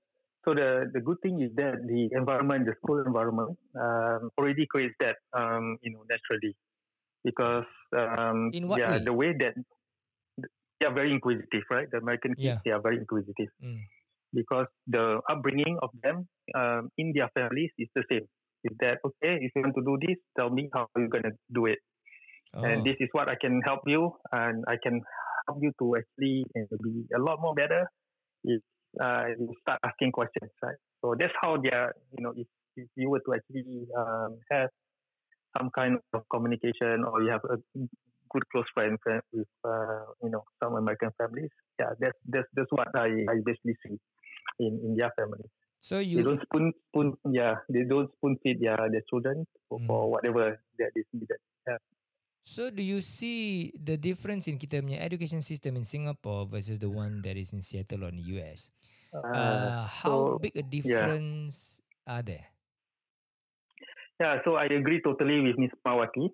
So 0.46 0.54
the, 0.54 0.90
the 0.94 1.02
good 1.02 1.18
thing 1.22 1.42
is 1.42 1.54
that 1.56 1.84
the 1.86 2.10
environment, 2.18 2.66
the 2.66 2.76
school 2.84 3.04
environment, 3.06 3.58
um, 3.76 4.32
already 4.38 4.66
creates 4.68 4.96
that, 5.00 5.18
um, 5.38 5.78
you 5.82 5.92
know, 5.92 6.04
naturally, 6.10 6.56
because 7.24 7.66
um, 7.96 8.54
In 8.54 8.68
what 8.68 8.86
yeah, 8.86 8.88
way? 8.88 9.04
the 9.04 9.14
way 9.14 9.34
that 9.40 9.56
they 10.80 10.86
are 10.88 10.94
very 10.94 11.12
inquisitive, 11.12 11.64
right? 11.70 11.90
The 11.92 11.98
American 11.98 12.36
kids, 12.42 12.56
Yeah. 12.56 12.62
they 12.66 12.72
are 12.72 12.82
very 12.82 12.98
inquisitive 12.98 13.50
Mm. 13.62 13.90
because 14.34 14.68
the 14.88 15.22
upbringing 15.30 15.78
of 15.82 15.90
them 16.04 16.28
um, 16.56 16.92
in 16.98 17.14
their 17.16 17.30
families 17.34 17.72
is 17.78 17.90
the 17.96 18.04
same. 18.12 18.28
Is 18.64 18.76
that 18.82 18.98
okay? 19.06 19.38
If 19.42 19.52
you 19.56 19.62
want 19.64 19.76
to 19.76 19.84
do 19.86 19.98
this, 20.08 20.18
tell 20.38 20.50
me 20.50 20.70
how 20.74 20.88
you're 20.98 21.08
gonna 21.08 21.32
do 21.54 21.66
it, 21.68 21.80
Oh. 22.54 22.64
and 22.64 22.84
this 22.84 22.96
is 23.00 23.10
what 23.12 23.30
I 23.30 23.36
can 23.40 23.62
help 23.66 23.82
you, 23.86 24.12
and 24.32 24.64
I 24.68 24.76
can 24.82 25.02
help 25.48 25.60
you 25.62 25.72
to 25.80 25.96
actually 25.98 26.46
uh, 26.58 26.76
be 26.84 27.06
a 27.16 27.20
lot 27.22 27.38
more 27.42 27.54
better 27.54 27.86
if 28.44 28.62
uh, 29.02 29.26
you 29.38 29.54
start 29.62 29.80
asking 29.86 30.12
questions, 30.12 30.50
right? 30.64 30.76
So 31.02 31.16
that's 31.20 31.34
how 31.42 31.58
they 31.58 31.70
are. 31.70 31.94
You 32.18 32.24
know, 32.26 32.34
if, 32.36 32.48
if 32.76 32.88
you 32.96 33.10
were 33.10 33.22
to 33.26 33.34
actually 33.36 33.86
um, 33.98 34.40
have 34.52 34.70
some 35.58 35.70
kind 35.76 35.98
of 36.14 36.24
communication, 36.32 37.04
or 37.06 37.22
you 37.22 37.30
have 37.32 37.46
a 37.50 37.58
good 38.32 38.44
close 38.52 38.66
friend 38.74 38.98
with 39.34 39.48
uh, 39.64 40.06
you 40.24 40.30
know 40.30 40.44
some 40.62 40.76
American 40.76 41.10
families, 41.18 41.50
yeah, 41.80 41.94
that's 42.00 42.18
that's 42.28 42.48
that's 42.54 42.72
what 42.72 42.88
I, 42.96 43.08
I 43.30 43.36
basically 43.46 43.76
see 43.86 43.98
in 44.60 44.80
in 44.84 44.96
their 44.98 45.12
family. 45.18 45.46
So 45.80 46.00
you 46.00 46.20
They 46.20 46.24
don't 46.28 46.42
spoon 46.48 46.66
spoon 46.90 47.08
yeah 47.32 47.56
they 47.72 47.84
don't 47.88 48.12
spoon 48.20 48.36
feed 48.44 48.60
their 48.60 48.78
their 48.92 49.04
children 49.10 49.48
for, 49.68 49.80
Mm. 49.80 49.88
for 49.88 50.00
whatever 50.12 50.60
that 50.80 50.92
is 50.96 51.08
needed. 51.16 51.40
so 52.44 52.70
do 52.74 52.82
you 52.82 53.00
see 53.02 53.70
the 53.78 53.94
difference 53.96 54.50
in 54.50 54.58
kita 54.58 54.82
punya 54.82 54.98
education 55.00 55.40
system 55.46 55.78
in 55.78 55.86
Singapore 55.86 56.50
versus 56.50 56.82
the 56.82 56.90
one 56.90 57.22
that 57.22 57.38
is 57.38 57.54
in 57.54 57.62
Seattle 57.62 58.04
or 58.04 58.10
in 58.10 58.18
the 58.18 58.28
US? 58.42 58.74
Uh, 59.14 59.22
Uh, 59.22 59.86
how 59.86 60.18
so, 60.34 60.42
big 60.42 60.58
a 60.58 60.66
difference 60.66 61.80
are 62.10 62.26
there? 62.26 62.50
Yeah, 64.20 64.42
so 64.44 64.56
I 64.60 64.66
agree 64.66 65.00
totally 65.02 65.40
with 65.40 65.56
Ms. 65.58 65.72
Mawati 65.86 66.28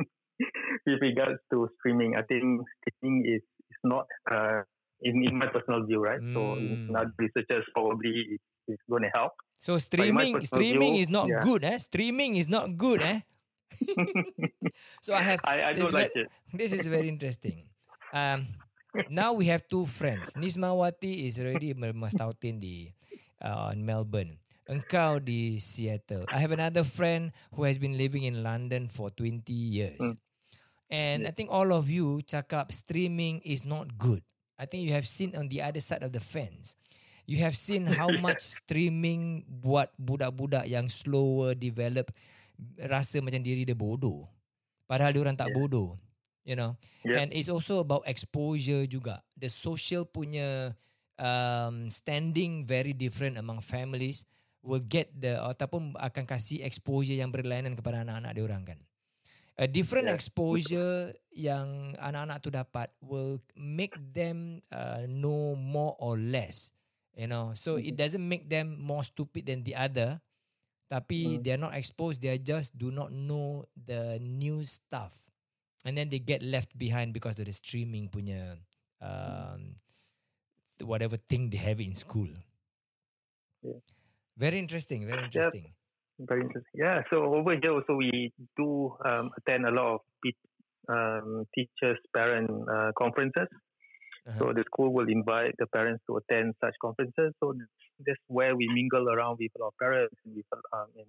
with 0.86 1.00
regards 1.00 1.38
to 1.52 1.68
streaming. 1.78 2.16
I 2.16 2.22
think 2.26 2.64
streaming 2.98 3.22
is, 3.28 3.42
is 3.70 3.80
not, 3.84 4.06
uh, 4.30 4.62
in, 5.02 5.22
in 5.22 5.38
my 5.38 5.46
personal 5.46 5.84
view, 5.86 6.02
right? 6.02 6.20
So 6.34 6.56
in 6.58 6.78
Mm. 6.88 6.96
other 6.96 7.12
researchers 7.18 7.64
probably 7.74 8.40
is, 8.68 8.78
going 8.88 9.02
to 9.02 9.10
help. 9.14 9.32
So 9.58 9.78
streaming 9.78 10.42
streaming 10.44 10.94
view, 10.94 11.02
is 11.02 11.08
not 11.08 11.28
yeah. 11.28 11.40
good, 11.40 11.64
eh? 11.64 11.78
Streaming 11.78 12.36
is 12.36 12.48
not 12.48 12.76
good, 12.76 13.02
eh? 13.02 13.20
So 15.00 15.14
I 15.14 15.22
have 15.22 15.40
I, 15.44 15.62
I 15.62 15.72
This 15.72 15.82
don't 15.82 15.94
like 15.94 16.12
it. 16.14 16.28
this 16.52 16.72
is 16.72 16.86
very 16.86 17.08
interesting. 17.08 17.66
Um, 18.12 18.46
now 19.08 19.32
we 19.32 19.46
have 19.46 19.66
two 19.68 19.86
friends. 19.86 20.34
Nismawati 20.34 21.26
is 21.26 21.40
already 21.40 21.74
Mastautin 21.74 22.60
di 22.60 22.92
uh, 23.40 23.70
in 23.72 23.84
Melbourne. 23.84 24.38
Engkau 24.70 25.18
di 25.18 25.58
Seattle. 25.58 26.24
I 26.30 26.38
have 26.38 26.52
another 26.54 26.84
friend 26.84 27.34
who 27.54 27.64
has 27.64 27.78
been 27.78 27.98
living 27.98 28.22
in 28.22 28.46
London 28.46 28.86
for 28.86 29.10
20 29.10 29.50
years. 29.52 29.98
Mm. 29.98 30.16
And 30.92 31.26
I 31.26 31.32
think 31.32 31.50
all 31.50 31.72
of 31.72 31.90
you 31.90 32.20
cakap 32.22 32.70
streaming 32.70 33.40
is 33.42 33.64
not 33.64 33.98
good. 33.98 34.22
I 34.60 34.68
think 34.68 34.86
you 34.86 34.92
have 34.92 35.08
seen 35.08 35.34
on 35.34 35.48
the 35.48 35.64
other 35.64 35.80
side 35.80 36.04
of 36.04 36.12
the 36.12 36.20
fence. 36.20 36.76
You 37.24 37.38
have 37.40 37.54
seen 37.54 37.86
how 37.86 38.10
much 38.18 38.42
streaming 38.62 39.46
buat 39.46 39.94
budak-budak 39.94 40.66
yang 40.66 40.90
slower 40.90 41.54
develop 41.54 42.10
rasa 42.76 43.22
macam 43.22 43.40
diri 43.42 43.62
dia 43.62 43.78
bodoh. 43.78 44.26
Padahal 44.90 45.14
dia 45.14 45.22
orang 45.22 45.38
tak 45.38 45.50
Yeah. 45.50 45.56
bodoh. 45.56 45.88
You 46.42 46.58
know. 46.58 46.74
Yeah. 47.06 47.22
And 47.22 47.30
it's 47.30 47.46
also 47.46 47.78
about 47.78 48.02
exposure 48.04 48.82
juga. 48.90 49.22
The 49.38 49.46
social 49.46 50.02
punya 50.02 50.74
um, 51.14 51.86
standing 51.86 52.66
very 52.66 52.90
different 52.90 53.38
among 53.38 53.62
families 53.62 54.26
will 54.62 54.82
get 54.82 55.10
the 55.14 55.38
ataupun 55.38 55.94
akan 55.98 56.24
kasih 56.26 56.62
exposure 56.66 57.18
yang 57.18 57.30
berlainan 57.30 57.78
kepada 57.78 58.02
anak-anak 58.02 58.30
dia 58.34 58.42
orang 58.42 58.62
kan. 58.66 58.78
A 59.54 59.70
different 59.70 60.10
Yeah. 60.10 60.18
exposure 60.18 61.14
yang 61.30 61.94
anak-anak 62.02 62.38
tu 62.42 62.50
dapat 62.50 62.90
will 62.98 63.38
make 63.54 63.94
them 64.10 64.58
uh, 64.74 65.06
know 65.06 65.54
more 65.54 65.94
or 66.02 66.18
less. 66.18 66.74
You 67.12 67.28
know, 67.28 67.52
so 67.52 67.76
it 67.76 67.96
doesn't 67.96 68.24
make 68.24 68.48
them 68.48 68.80
more 68.80 69.04
stupid 69.04 69.44
than 69.44 69.62
the 69.64 69.76
other. 69.76 70.20
Tapi 70.88 71.36
Mm. 71.36 71.44
they 71.44 71.52
are 71.56 71.60
not 71.60 71.72
exposed. 71.76 72.20
They 72.20 72.32
are 72.32 72.40
just 72.40 72.76
do 72.76 72.92
not 72.92 73.12
know 73.12 73.64
the 73.72 74.20
new 74.20 74.64
stuff, 74.68 75.16
and 75.84 75.96
then 75.96 76.12
they 76.12 76.20
get 76.20 76.44
left 76.44 76.72
behind 76.76 77.16
because 77.16 77.40
of 77.40 77.48
the 77.48 77.52
streaming 77.56 78.12
punya 78.12 78.60
um, 79.00 79.76
whatever 80.84 81.16
thing 81.16 81.48
they 81.48 81.60
have 81.60 81.80
in 81.80 81.96
school. 81.96 82.28
Yeah. 83.64 83.80
Very 84.36 84.60
interesting. 84.60 85.04
Very 85.08 85.24
interesting. 85.24 85.72
Very 86.20 86.44
interesting. 86.44 86.76
Yeah. 86.76 87.04
So 87.08 87.24
over 87.34 87.56
here 87.56 87.72
also 87.72 87.96
we 87.96 88.32
do 88.56 88.96
um, 89.04 89.32
attend 89.36 89.64
a 89.64 89.72
lot 89.72 89.96
of 89.96 90.00
um, 90.88 91.44
teachers 91.54 91.98
parent 92.14 92.50
uh, 92.68 92.92
conferences. 92.98 93.48
Uh-huh. 94.28 94.38
So 94.38 94.52
the 94.52 94.64
school 94.66 94.92
will 94.92 95.08
invite 95.08 95.54
the 95.58 95.66
parents 95.66 96.02
to 96.08 96.16
attend 96.18 96.54
such 96.62 96.74
conferences. 96.80 97.34
So 97.40 97.54
that's 98.06 98.18
where 98.28 98.54
we 98.56 98.68
mingle 98.72 99.08
around 99.08 99.38
with 99.40 99.50
our 99.62 99.70
parents 99.80 100.14
and 100.24 100.36
with 100.36 100.46
um, 100.72 100.86
and, 100.96 101.06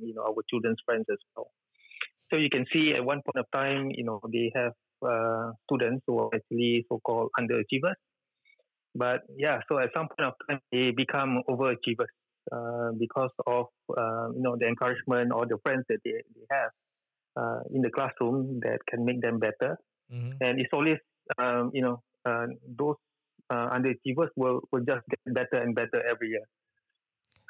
you 0.00 0.14
know 0.14 0.22
our 0.22 0.42
children's 0.48 0.80
friends 0.84 1.04
as 1.10 1.18
well. 1.36 1.50
So 2.30 2.36
you 2.38 2.48
can 2.50 2.64
see 2.72 2.92
at 2.94 3.04
one 3.04 3.22
point 3.22 3.38
of 3.38 3.46
time, 3.52 3.90
you 3.90 4.04
know, 4.04 4.20
they 4.32 4.52
have 4.54 4.72
uh, 5.06 5.52
students 5.64 6.04
who 6.06 6.18
are 6.18 6.30
actually 6.34 6.84
so-called 6.88 7.30
underachievers. 7.38 7.96
But 8.94 9.22
yeah, 9.36 9.60
so 9.68 9.78
at 9.78 9.90
some 9.96 10.08
point 10.08 10.28
of 10.28 10.34
time, 10.48 10.60
they 10.72 10.90
become 10.90 11.42
overachievers 11.48 12.12
uh, 12.52 12.92
because 12.98 13.30
of 13.46 13.66
uh, 13.96 14.30
you 14.34 14.42
know 14.42 14.56
the 14.58 14.66
encouragement 14.66 15.32
or 15.32 15.46
the 15.46 15.58
friends 15.64 15.84
that 15.88 15.98
they, 16.04 16.12
they 16.34 16.46
have 16.50 16.70
uh, 17.36 17.60
in 17.74 17.82
the 17.82 17.90
classroom 17.90 18.60
that 18.60 18.78
can 18.88 19.04
make 19.04 19.20
them 19.20 19.38
better 19.38 19.78
Mhm. 20.10 20.38
and 20.40 20.58
it's 20.58 20.72
always 20.72 20.98
um, 21.38 21.70
you 21.74 21.82
know 21.82 22.02
those 22.78 22.96
uh, 23.50 23.68
underachievers 23.74 24.30
will, 24.36 24.60
will 24.72 24.84
just 24.84 25.04
get 25.08 25.20
better 25.34 25.62
and 25.62 25.74
better 25.74 26.00
every 26.10 26.28
year. 26.30 26.46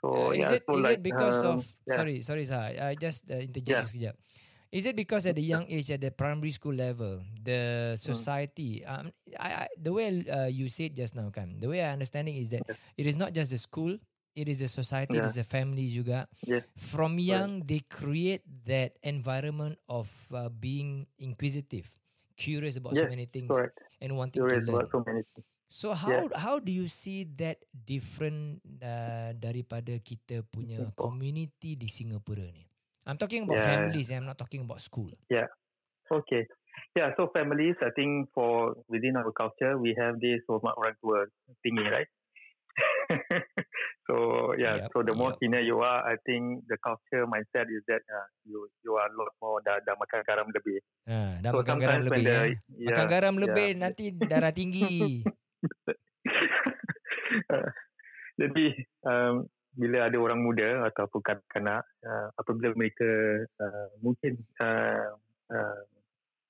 So 0.02 0.08
Uh, 0.14 0.32
is 0.32 0.48
yeah, 0.48 0.54
it 0.54 0.64
so 0.66 0.72
is 0.72 0.86
like, 0.86 0.98
it 0.98 1.02
because 1.02 1.42
um, 1.42 1.46
of 1.46 1.66
yeah. 1.86 2.04
sorry 2.04 2.22
sorry 2.24 2.44
sir 2.46 2.56
I 2.80 2.94
just 2.94 3.26
uh, 3.30 3.36
interject 3.42 3.80
Yeah. 3.80 4.12
Is 4.72 4.86
it 4.86 4.96
because 4.96 5.26
at 5.26 5.36
the 5.36 5.44
young 5.44 5.66
age 5.68 5.90
at 5.90 6.00
the 6.00 6.10
primary 6.10 6.50
school 6.50 6.74
level 6.74 7.22
the 7.42 7.94
Hmm. 8.06 8.24
society 8.24 8.84
um 8.84 9.10
I, 9.38 9.64
I 9.64 9.68
the 9.78 9.92
way 9.92 10.10
uh, 10.28 10.50
you 10.50 10.68
said 10.68 10.94
just 10.96 11.14
now 11.14 11.30
kan 11.30 11.60
the 11.60 11.68
way 11.70 11.82
I 11.84 11.92
understanding 11.94 12.36
is 12.36 12.50
that 12.50 12.66
it 12.98 13.06
is 13.06 13.16
not 13.16 13.32
just 13.32 13.50
the 13.50 13.58
school 13.60 13.96
it 14.36 14.48
is 14.48 14.60
the 14.60 14.68
society 14.68 15.18
it 15.20 15.24
Yeah. 15.24 15.30
is 15.30 15.36
the 15.38 15.46
family 15.46 15.88
juga 15.90 16.26
Yes. 16.46 16.64
from 16.76 17.18
young 17.18 17.62
they 17.64 17.80
create 17.86 18.44
that 18.66 18.98
environment 19.02 19.78
of 19.88 20.08
uh, 20.34 20.48
being 20.50 21.06
inquisitive 21.18 21.88
curious 22.38 22.78
about 22.78 22.96
so 22.96 23.04
Yes, 23.04 23.10
many 23.10 23.26
things 23.26 23.58
correct. 23.58 23.78
and 24.00 24.14
wanting 24.16 24.46
You're 24.46 24.54
to 24.54 24.56
learn 24.62 24.86
about 24.86 24.90
so 24.92 25.02
many 25.06 25.22
things. 25.34 25.46
So 25.68 25.92
how 25.92 26.32
how 26.32 26.62
do 26.62 26.72
you 26.72 26.88
see 26.88 27.28
that 27.42 27.60
different 27.72 28.64
uh, 28.80 29.36
daripada 29.36 30.00
kita 30.00 30.40
punya 30.48 30.88
Singapore. 30.96 30.96
community 30.96 31.76
di 31.76 31.88
Singapura 31.92 32.48
ni? 32.54 32.64
I'm 33.04 33.20
talking 33.20 33.44
about 33.44 33.60
Yeah. 33.60 33.64
families. 33.64 34.08
I'm 34.14 34.24
not 34.24 34.40
talking 34.40 34.64
about 34.64 34.80
school. 34.80 35.12
Okay. 36.12 36.46
Yeah, 36.96 37.10
so 37.16 37.28
families, 37.34 37.76
I 37.82 37.90
think 37.94 38.30
for 38.34 38.74
within 38.88 39.16
our 39.16 39.32
culture, 39.32 39.78
we 39.78 39.94
have 39.98 40.20
this 40.20 40.40
hormat 40.48 40.74
orang 40.78 40.96
tua 41.04 41.26
thingy, 41.64 41.84
right? 41.90 42.08
so 44.08 44.14
yeah, 44.56 44.80
Yup, 44.80 44.90
so 44.90 45.04
the 45.04 45.12
more 45.12 45.36
yup. 45.36 45.38
senior 45.38 45.60
you 45.60 45.84
are, 45.84 46.00
I 46.02 46.16
think 46.24 46.64
the 46.64 46.80
culture 46.80 47.28
mindset 47.28 47.68
is 47.68 47.84
that 47.86 48.00
uh, 48.08 48.24
you 48.42 48.64
you 48.80 48.96
are 48.96 49.04
a 49.04 49.12
lot 49.12 49.28
more 49.38 49.60
dah, 49.60 49.76
dah 49.84 49.92
makan 49.94 50.24
garam 50.24 50.48
lebih. 50.48 50.80
Ha, 51.04 51.44
dah 51.44 51.50
So 51.52 51.60
makan 51.60 51.76
garam 51.76 52.00
lebih 52.02 52.24
the- 52.24 52.32
eh. 52.32 52.48
yeah, 52.72 52.88
makan 52.88 53.06
garam 53.06 53.34
yeah. 53.36 53.42
lebih 53.44 53.68
nanti 53.76 54.04
darah 54.16 54.50
tinggi. 54.50 55.22
Uh, 57.48 57.68
Jadi 58.40 58.72
um, 59.04 59.44
bila 59.76 60.08
ada 60.08 60.16
orang 60.16 60.40
muda 60.40 60.88
ataupun 60.88 61.20
kanak-kanak 61.20 61.84
uh, 62.02 62.28
apabila 62.34 62.72
mereka 62.72 63.04
uh, 63.60 63.88
mungkin 64.00 64.40
uh, 64.58 65.12
uh, 65.52 65.80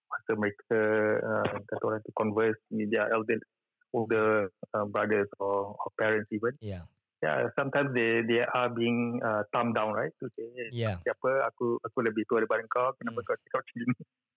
masa 0.06 0.32
mereka 0.38 0.80
uh, 1.18 1.58
kata 1.66 1.82
orang 1.82 2.00
tu 2.06 2.12
converse 2.14 2.60
with 2.70 2.88
their 2.88 3.10
elder 3.10 3.42
older 3.90 4.48
uh, 4.70 4.86
brothers 4.86 5.26
or, 5.42 5.74
or 5.74 5.88
parents 5.98 6.30
even 6.30 6.54
Yeah. 6.60 6.86
Yeah 7.18 7.50
sometimes 7.52 7.90
they 7.92 8.22
they 8.22 8.40
are 8.40 8.70
being 8.70 9.18
uh, 9.20 9.42
thumbed 9.50 9.72
down 9.72 9.90
right 9.90 10.14
to 10.16 10.26
say 10.32 10.46
hey, 10.54 10.68
Yeah. 10.70 10.96
siapa 11.02 11.44
aku 11.44 11.78
aku 11.78 11.98
lebih 12.00 12.22
tua 12.24 12.40
daripada 12.40 12.62
kau 12.66 12.94
kenapa 12.94 13.18
Hmm. 13.18 13.26
kau 13.26 13.36
cakap 13.40 13.60
macam 13.60 13.76
ni 13.76 13.86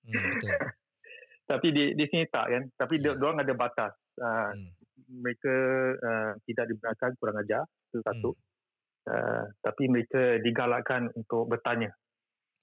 Hmm, 0.02 0.24
betul. 0.34 0.50
tapi 1.52 1.68
di 1.70 1.84
di 1.94 2.06
sini 2.06 2.26
tak 2.28 2.46
kan 2.48 2.64
tapi 2.76 2.94
Yeah. 2.98 3.14
dia 3.14 3.22
orang 3.22 3.40
ada 3.40 3.54
batas 3.54 3.94
uh, 4.18 4.50
Hmm. 4.52 4.70
mereka 5.12 5.54
uh, 5.96 6.32
tidak 6.44 6.66
dibenarkan 6.68 7.12
kurang 7.16 7.38
ajar 7.38 7.64
itu 7.88 8.00
satu 8.02 8.32
Hmm. 8.32 9.10
uh, 9.10 9.44
tapi 9.60 9.84
mereka 9.86 10.22
digalakkan 10.40 11.10
untuk 11.14 11.46
bertanya 11.46 11.94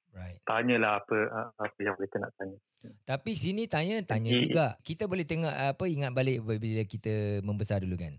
Right. 0.09 0.41
tanyalah 0.43 0.99
apa 0.99 1.19
uh, 1.29 1.49
apa 1.55 1.79
yang 1.79 1.95
mereka 1.95 2.17
nak 2.19 2.33
tanya 2.35 2.59
Tapi 3.05 3.35
sini 3.35 3.67
tanya 3.67 3.99
tanya 4.01 4.31
Jadi- 4.31 4.43
juga. 4.49 4.79
Kita 4.81 5.05
boleh 5.05 5.23
tengok 5.23 5.51
apa 5.51 5.85
ingat 5.85 6.11
balik 6.11 6.41
bila 6.43 6.83
kita 6.83 7.43
membesar 7.43 7.83
dulu 7.83 7.99
kan. 7.99 8.15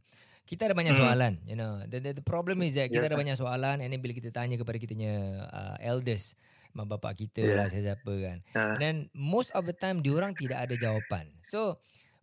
Kita 0.49 0.65
ada 0.65 0.73
banyak 0.73 0.97
Hmm. 0.97 1.05
soalan, 1.05 1.33
you 1.45 1.53
know. 1.53 1.77
The, 1.85 2.01
the, 2.01 2.11
the 2.17 2.25
problem 2.25 2.65
is 2.65 2.73
that 2.73 2.89
kita 2.89 3.05
Yeah. 3.05 3.13
ada 3.13 3.21
banyak 3.21 3.37
soalan 3.37 3.85
and 3.85 3.93
then 3.93 4.01
bila 4.01 4.17
kita 4.17 4.33
tanya 4.33 4.57
kepada 4.57 4.81
kitanya 4.81 5.13
uh, 5.45 5.75
elders, 5.77 6.33
mak 6.73 6.89
bapak 6.89 7.21
kita 7.21 7.45
Yeah. 7.45 7.53
lah 7.53 7.69
siapa 7.69 8.09
kan. 8.17 8.41
uh, 8.57 8.73
And 8.73 8.81
then 8.81 8.95
most 9.13 9.53
of 9.53 9.69
the 9.69 9.77
time 9.77 10.01
diorang 10.01 10.33
tidak 10.33 10.65
ada 10.65 10.73
jawapan. 10.73 11.29
So 11.45 11.77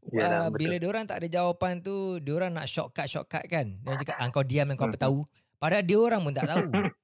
Yalah, 0.06 0.46
uh, 0.46 0.48
betul. 0.50 0.58
bila 0.58 0.74
diorang 0.78 1.04
tak 1.06 1.22
ada 1.22 1.28
jawapan 1.30 1.82
tu, 1.82 2.18
diorang 2.18 2.50
nak 2.50 2.66
shortcut 2.66 3.06
shortcut 3.06 3.46
kan. 3.46 3.78
Dia 3.82 3.94
cakap, 3.94 4.18
ah, 4.18 4.26
kau 4.30 4.42
diam 4.42 4.66
yang 4.66 4.74
kau 4.74 4.86
apa 4.86 4.94
Mhm. 4.94 5.02
tahu. 5.02 5.18
Padahal 5.56 5.82
diorang 5.82 6.20
pun 6.22 6.34
tak 6.34 6.50
tahu. 6.50 6.66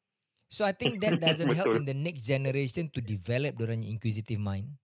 So 0.52 0.68
I 0.68 0.76
think 0.76 1.00
that 1.00 1.16
doesn't 1.16 1.48
help 1.48 1.72
Betul. 1.72 1.80
in 1.80 1.84
the 1.88 1.96
next 1.96 2.28
generation 2.28 2.92
to 2.92 3.00
develop 3.00 3.56
diorangnya 3.56 3.88
inquisitive 3.88 4.36
mind. 4.36 4.74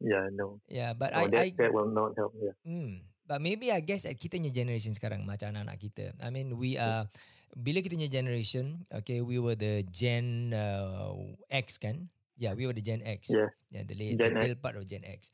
yeah 0.00 0.26
no 0.28 0.58
Yeah, 0.66 0.92
but 0.92 1.14
oh, 1.14 1.24
I, 1.24 1.30
that, 1.30 1.40
I 1.40 1.48
that 1.54 1.70
will 1.70 1.88
not 1.88 2.12
help 2.18 2.34
yeah 2.36 2.52
Hmm. 2.66 3.06
But 3.24 3.40
maybe 3.40 3.72
I 3.72 3.80
guess 3.80 4.04
at 4.04 4.20
kita 4.20 4.36
punya 4.36 4.52
generation 4.52 4.92
sekarang 4.92 5.24
macam 5.24 5.56
anak-anak 5.56 5.78
kita. 5.80 6.04
I 6.20 6.28
mean 6.28 6.60
we 6.60 6.76
are 6.76 7.08
bila 7.56 7.80
kita 7.80 7.96
punya 7.96 8.10
generation, 8.12 8.84
okay, 8.92 9.22
we 9.24 9.38
were 9.40 9.56
the 9.56 9.86
Gen 9.88 10.52
uh, 10.52 11.14
X 11.48 11.80
kan? 11.80 12.10
Yeah, 12.36 12.52
we 12.52 12.66
were 12.68 12.76
the 12.76 12.84
Gen 12.84 13.00
X. 13.00 13.30
Yeah. 13.30 13.48
Yeah, 13.72 13.86
the, 13.88 13.94
late, 13.96 14.18
Gen 14.18 14.34
the 14.34 14.36
tail 14.36 14.54
part 14.58 14.76
of 14.76 14.84
Gen 14.86 15.02
X. 15.06 15.32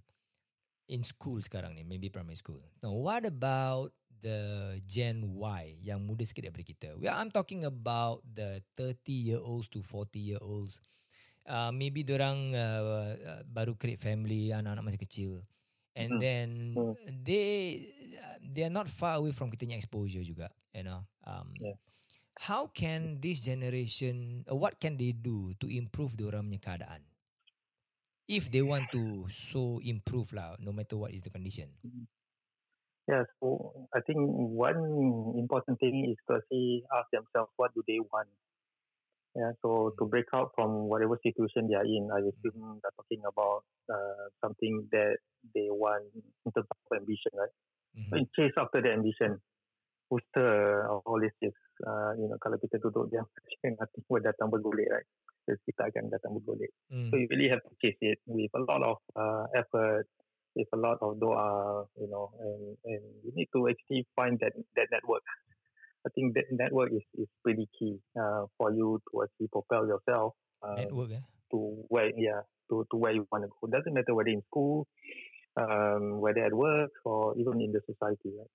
in 0.87 1.03
school 1.03 1.43
sekarang 1.43 1.75
ni, 1.75 1.83
maybe 1.83 2.07
primary 2.07 2.39
school. 2.39 2.63
Now, 2.79 2.95
what 2.95 3.27
about 3.27 3.91
the 4.23 4.79
Gen 4.87 5.35
Y 5.35 5.83
yang 5.83 6.07
muda 6.07 6.23
sikit 6.23 6.47
daripada 6.47 6.63
kita? 6.63 6.89
We 6.95 7.11
are, 7.11 7.19
I'm 7.19 7.35
talking 7.35 7.67
about 7.67 8.23
the 8.23 8.63
30 8.79 9.03
year 9.11 9.41
olds 9.43 9.67
to 9.75 9.83
40 9.83 10.15
year 10.19 10.39
olds. 10.39 10.79
Uh, 11.47 11.71
maybe 11.71 12.03
orang 12.11 12.55
uh, 12.55 13.15
uh, 13.19 13.43
baru 13.47 13.75
create 13.79 14.03
family, 14.03 14.51
anak-anak 14.51 14.95
masih 14.95 15.03
kecil. 15.03 15.33
And 15.97 16.11
Hmm. 16.11 16.21
then 16.21 16.49
Hmm. 16.75 16.93
they 17.09 17.89
they 18.45 18.65
are 18.65 18.71
not 18.75 18.89
far 18.93 19.17
away 19.17 19.33
from 19.33 19.49
kita 19.51 19.65
exposure 19.73 20.21
juga, 20.23 20.53
you 20.77 20.85
know. 20.85 21.09
Um, 21.25 21.57
Yeah. 21.61 21.73
How 22.39 22.69
can 22.69 23.21
this 23.21 23.41
generation, 23.45 24.45
uh, 24.51 24.57
what 24.57 24.81
can 24.81 24.97
they 24.97 25.13
do 25.13 25.55
to 25.61 25.67
improve 25.69 26.17
punya 26.17 26.61
keadaan? 26.63 27.03
If 28.29 28.51
they 28.53 28.63
want 28.63 28.93
to 28.93 29.27
so 29.31 29.81
improve 29.83 30.33
lah, 30.33 30.55
no 30.63 30.71
matter 30.73 30.97
what 30.97 31.11
is 31.11 31.23
the 31.27 31.31
condition. 31.31 31.75
Yeah, 33.09 33.25
so 33.41 33.89
I 33.95 34.01
think 34.01 34.19
one 34.19 35.35
important 35.39 35.79
thing 35.79 36.11
is 36.11 36.19
to 36.29 36.37
actually 36.43 36.85
ask 36.93 37.07
themselves 37.13 37.53
what 37.57 37.75
do 37.75 37.83
they 37.87 38.01
want. 38.01 38.29
Yeah, 39.37 39.53
so 39.61 39.93
to 40.01 40.09
break 40.09 40.33
out 40.33 40.57
from 40.57 40.89
whatever 40.89 41.21
situation 41.21 41.69
they 41.69 41.77
are 41.77 41.85
in, 41.85 42.09
I 42.09 42.25
assume 42.25 42.81
they're 42.81 42.97
talking 42.97 43.21
about 43.29 43.69
uh, 43.85 44.33
something 44.41 44.89
that 44.97 45.21
they 45.53 45.69
want 45.69 46.09
in 46.17 46.53
terms 46.57 46.65
of 46.65 46.97
ambition, 46.97 47.37
right? 47.37 47.53
Mhm. 47.93 48.09
So 48.09 48.13
in 48.17 48.27
chase 48.33 48.57
after 48.57 48.81
the 48.81 48.97
ambition, 48.97 49.37
booster 50.09 50.89
of 50.89 51.03
all 51.05 51.21
this 51.21 51.37
is, 51.43 51.53
uh, 51.85 52.17
you 52.17 52.33
know, 52.33 52.41
kalau 52.41 52.57
kita 52.57 52.81
duduk 52.81 53.13
diam, 53.13 53.29
nanti 53.77 54.01
pun 54.09 54.25
datang 54.25 54.49
bergolek, 54.49 54.89
right? 54.89 55.09
Terus 55.45 55.61
kita 55.69 55.93
akan 55.93 56.09
datang 56.09 56.33
bergolek. 56.41 56.73
Mm. 56.89 57.13
So 57.13 57.21
you 57.21 57.29
really 57.29 57.53
have 57.53 57.61
to 57.61 57.73
chase 57.77 58.01
it 58.01 58.19
with 58.25 58.53
a 58.57 58.63
lot 58.65 58.81
of 58.81 58.99
uh, 59.21 59.53
effort, 59.53 60.09
with 60.57 60.71
a 60.73 60.81
lot 60.81 60.97
of 61.05 61.21
doa, 61.21 61.85
you 62.01 62.09
know, 62.09 62.33
and, 62.41 62.81
and 62.89 63.03
you 63.21 63.37
need 63.37 63.53
to 63.53 63.69
actually 63.69 64.09
find 64.17 64.41
that, 64.41 64.57
that 64.81 64.89
network. 64.89 65.23
I 66.07 66.09
think 66.15 66.35
that 66.35 66.45
network 66.53 66.93
is, 66.93 67.03
is 67.19 67.29
pretty 67.43 67.69
key 67.79 67.99
uh, 68.21 68.47
for 68.57 68.73
you 68.73 69.01
to 69.11 69.23
actually 69.25 69.49
propel 69.51 69.87
yourself 69.87 70.35
uh, 70.63 70.77
Network 70.77 71.11
eh? 71.13 71.21
to 71.51 71.85
where 71.89 72.11
yeah 72.17 72.43
to, 72.71 72.87
to 72.91 72.97
where 72.97 73.13
you 73.13 73.27
want 73.33 73.45
to 73.45 73.49
go. 73.49 73.67
It 73.67 73.73
Doesn't 73.73 73.93
matter 73.95 74.15
whether 74.15 74.31
in 74.31 74.43
school, 74.47 74.87
um, 75.57 76.21
whether 76.21 76.45
at 76.45 76.55
work, 76.55 76.91
or 77.05 77.37
even 77.39 77.61
in 77.61 77.73
the 77.73 77.81
society. 77.87 78.31
Right? 78.39 78.51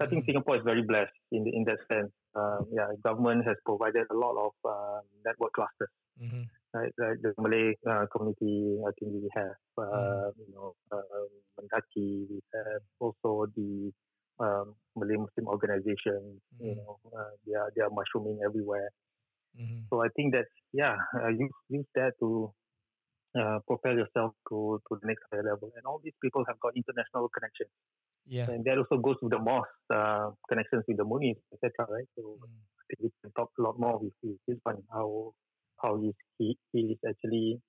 I 0.00 0.06
think 0.06 0.22
Mhm. 0.22 0.26
Singapore 0.26 0.56
is 0.56 0.62
very 0.64 0.82
blessed 0.82 1.14
in 1.32 1.42
the, 1.44 1.50
in 1.54 1.64
that 1.64 1.78
sense. 1.90 2.12
Um, 2.34 2.66
yeah, 2.72 2.86
government 3.02 3.44
has 3.46 3.56
provided 3.66 4.06
a 4.10 4.14
lot 4.14 4.36
of 4.46 4.52
uh, 4.64 5.00
network 5.24 5.52
clusters 5.52 5.90
Mhm. 6.22 6.46
right, 6.74 6.92
right, 6.98 7.18
the 7.22 7.34
Malay 7.38 7.74
uh, 7.86 8.06
community, 8.12 8.78
I 8.86 8.90
think 8.98 9.12
we 9.22 9.28
have, 9.34 9.56
uh, 9.78 10.30
you 10.38 10.48
know, 10.54 10.74
um, 10.92 11.28
Mendaki, 11.58 12.28
we 12.30 12.40
have 12.54 12.82
also 13.00 13.46
the 13.56 13.92
um, 14.40 14.74
Malay 14.96 15.16
Muslim 15.16 15.46
organizations. 15.48 16.40
you 16.60 16.74
Mhm. 16.74 16.76
know, 16.76 16.98
uh, 17.18 17.32
they 17.46 17.54
are 17.54 17.70
they 17.76 17.82
are 17.82 17.90
mushrooming 17.90 18.40
everywhere. 18.46 18.90
Mhm. 19.54 19.88
So 19.90 20.02
I 20.02 20.08
think 20.16 20.34
that's 20.34 20.54
yeah, 20.72 20.96
uh, 21.20 21.28
use 21.28 21.56
use 21.68 21.86
that 21.94 22.12
to 22.20 22.52
uh, 23.40 23.58
propel 23.66 23.96
yourself 23.96 24.34
to 24.50 24.80
to 24.88 24.92
the 25.00 25.06
next 25.08 25.24
higher 25.30 25.44
level. 25.44 25.72
And 25.76 25.84
all 25.86 26.00
these 26.02 26.18
people 26.22 26.44
have 26.48 26.58
got 26.60 26.76
international 26.76 27.28
connections. 27.30 27.72
Yeah. 28.26 28.46
and 28.52 28.64
that 28.66 28.76
also 28.78 28.98
goes 29.00 29.16
with 29.22 29.32
the 29.32 29.38
mosque 29.40 29.72
uh, 29.94 30.30
connections 30.50 30.84
with 30.88 30.98
the 30.98 31.04
Muis, 31.04 31.38
etc. 31.54 31.86
Right? 31.96 32.08
So 32.16 32.22
Mm. 32.36 32.60
I 32.80 32.82
think 32.88 32.98
we 33.04 33.10
can 33.22 33.32
talk 33.32 33.50
a 33.58 33.62
lot 33.62 33.78
more 33.78 33.96
with 34.02 34.14
with 34.22 34.38
this 34.48 34.58
one 34.64 34.82
how 34.92 35.32
how 35.82 35.92
he 36.02 36.12
he, 36.38 36.58
he 36.72 36.80
is 36.94 37.00
actually 37.10 37.60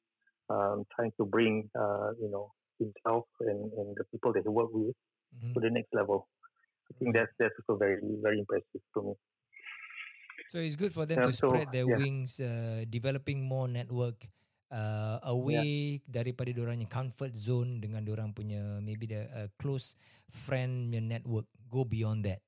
um, 0.50 0.86
trying 0.96 1.14
to 1.20 1.26
bring 1.26 1.70
uh, 1.84 2.12
you 2.24 2.30
know 2.34 2.52
himself 2.80 3.26
and, 3.42 3.62
and 3.80 3.96
the 4.00 4.06
people 4.12 4.34
that 4.34 4.44
he 4.44 4.50
work 4.50 4.70
with 4.74 4.96
Mhm. 5.36 5.54
to 5.54 5.60
the 5.62 5.70
next 5.72 5.94
level. 5.94 6.28
I 6.90 6.94
think 6.98 7.16
that's 7.16 7.32
that's 7.38 7.54
also 7.62 7.78
very 7.78 8.02
very 8.22 8.40
impressive 8.40 8.82
to 8.98 9.02
me. 9.02 9.14
So 10.50 10.58
it's 10.58 10.76
good 10.76 10.94
for 10.94 11.06
them 11.06 11.22
Yeah, 11.22 11.30
to 11.30 11.32
so, 11.32 11.48
spread 11.48 11.70
their 11.70 11.86
yeah. 11.86 12.02
wings, 12.02 12.42
uh, 12.42 12.82
developing 12.90 13.46
more 13.46 13.70
network 13.70 14.26
uh, 14.74 15.22
away 15.22 16.02
daripada 16.10 16.50
diorangnya 16.50 16.90
comfort 16.90 17.38
zone 17.38 17.78
dengan 17.78 18.02
diorang 18.02 18.34
punya 18.34 18.82
maybe 18.82 19.06
the 19.06 19.30
uh, 19.30 19.48
close 19.62 19.94
friend 20.34 20.90
punya 20.90 21.06
network. 21.06 21.46
Go 21.70 21.86
beyond 21.86 22.26
that. 22.26 22.42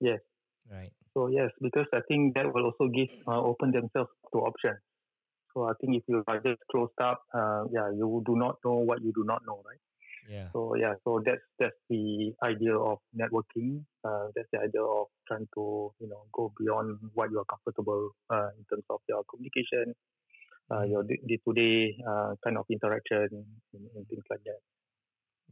Yes. 0.00 0.20
Right. 0.64 0.92
So 1.14 1.28
yes, 1.28 1.50
because 1.60 1.86
I 1.92 2.00
think 2.08 2.34
that 2.36 2.52
will 2.52 2.66
also 2.66 2.88
give 2.88 3.10
uh, 3.26 3.40
open 3.42 3.72
themselves 3.72 4.10
to 4.32 4.38
options. 4.40 4.78
So 5.54 5.64
I 5.64 5.72
think 5.80 5.96
if 5.96 6.04
you 6.08 6.22
are 6.28 6.40
just 6.40 6.60
closed 6.70 6.98
up, 7.00 7.24
uh, 7.34 7.64
yeah, 7.72 7.90
you 7.90 8.22
do 8.26 8.36
not 8.36 8.58
know 8.64 8.80
what 8.84 9.02
you 9.02 9.12
do 9.12 9.24
not 9.24 9.42
know, 9.46 9.62
right? 9.66 9.80
Yeah. 10.28 10.52
So 10.52 10.76
yeah, 10.76 10.92
so 11.08 11.24
that's 11.24 11.40
that's 11.56 11.76
the 11.88 12.36
idea 12.44 12.76
of 12.76 13.00
networking. 13.16 13.88
Uh, 14.04 14.28
that's 14.36 14.48
the 14.52 14.60
idea 14.60 14.84
of 14.84 15.08
trying 15.24 15.48
to 15.56 15.88
you 15.98 16.08
know 16.08 16.28
go 16.36 16.52
beyond 16.60 17.00
what 17.16 17.32
you 17.32 17.40
are 17.40 17.48
comfortable 17.48 18.12
uh, 18.28 18.52
in 18.52 18.64
terms 18.68 18.84
of 18.92 19.00
your 19.08 19.24
communication, 19.24 19.96
uh, 20.68 20.84
Mhm. 20.84 20.90
your 20.92 21.02
day 21.08 21.40
to 21.40 21.50
day 21.56 21.96
kind 22.44 22.60
of 22.60 22.68
interaction 22.68 23.28
and, 23.72 23.84
and 23.96 24.04
things 24.12 24.24
like 24.28 24.44
that. 24.44 24.60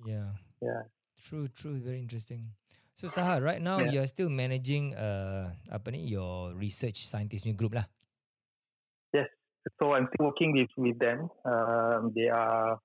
Yeah. 0.04 0.36
Yeah. 0.60 0.82
True, 1.16 1.48
true. 1.48 1.80
Very 1.80 2.04
interesting. 2.04 2.52
So 2.96 3.08
Saha, 3.08 3.40
right 3.40 3.60
now 3.64 3.80
Yeah. 3.80 3.92
you're 3.96 4.08
still 4.12 4.28
managing 4.28 4.92
uh 4.92 5.56
apa 5.72 5.88
ni 5.92 6.04
your 6.04 6.52
research 6.52 7.08
scientist 7.08 7.48
punya 7.48 7.56
group 7.56 7.72
lah. 7.80 7.88
Yes. 9.16 9.28
So 9.80 9.96
I'm 9.96 10.08
still 10.12 10.28
working 10.32 10.52
with 10.52 10.68
with 10.76 11.00
them. 11.00 11.32
Um, 11.48 12.12
they 12.12 12.28
are 12.28 12.76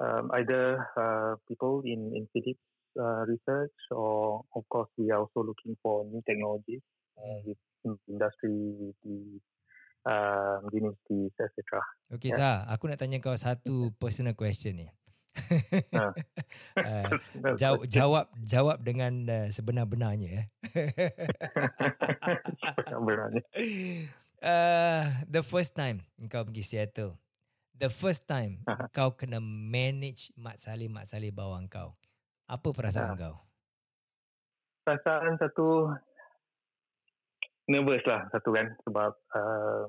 um, 0.00 0.32
either 0.40 0.80
uh, 0.96 1.36
people 1.46 1.84
in 1.84 2.16
in 2.16 2.24
physics 2.32 2.60
uh, 2.98 3.22
research, 3.28 3.76
or 3.92 4.42
of 4.56 4.64
course 4.72 4.88
we 4.96 5.12
are 5.12 5.22
also 5.22 5.44
looking 5.44 5.76
for 5.84 6.02
new 6.08 6.24
technologies 6.26 6.82
uh, 7.20 7.38
with 7.44 7.60
in- 7.84 8.02
industry, 8.08 8.74
with 8.80 8.96
the 9.04 9.38
um, 10.08 10.66
universities, 10.72 11.32
etc. 11.36 11.84
Okay, 12.16 12.32
Yeah. 12.32 12.40
Saha, 12.40 12.72
aku 12.72 12.88
nak 12.88 12.98
tanya 12.98 13.20
kau 13.20 13.36
satu 13.36 13.92
personal 14.02 14.34
question 14.34 14.80
ni. 14.80 14.88
Ah. 15.94 16.10
uh, 16.74 17.10
jawab 17.60 17.86
jawab 17.86 18.26
jawab 18.42 18.78
dengan 18.82 19.12
uh, 19.30 19.46
sebenar-benarnya. 19.46 20.42
eh. 20.42 20.46
Uh, 24.42 25.04
the 25.28 25.44
first 25.46 25.78
time 25.78 26.02
kau 26.26 26.42
pergi 26.42 26.66
Seattle. 26.66 27.14
The 27.80 27.88
first 27.88 28.28
time 28.28 28.60
kau 28.96 29.16
kena 29.16 29.40
manage 29.40 30.36
Mat 30.36 30.60
Saleh 30.60 30.92
Mat 30.92 31.08
Saleh 31.08 31.32
bawah 31.32 31.56
kau. 31.72 31.96
Apa 32.44 32.68
perasaan 32.76 33.16
Ah. 33.16 33.18
kau? 33.18 33.36
Perasaan 34.84 35.40
satu 35.40 35.88
nervous 37.70 38.02
lah 38.04 38.26
satu 38.34 38.50
kan 38.50 38.74
sebab 38.82 39.12
uh, 39.32 39.86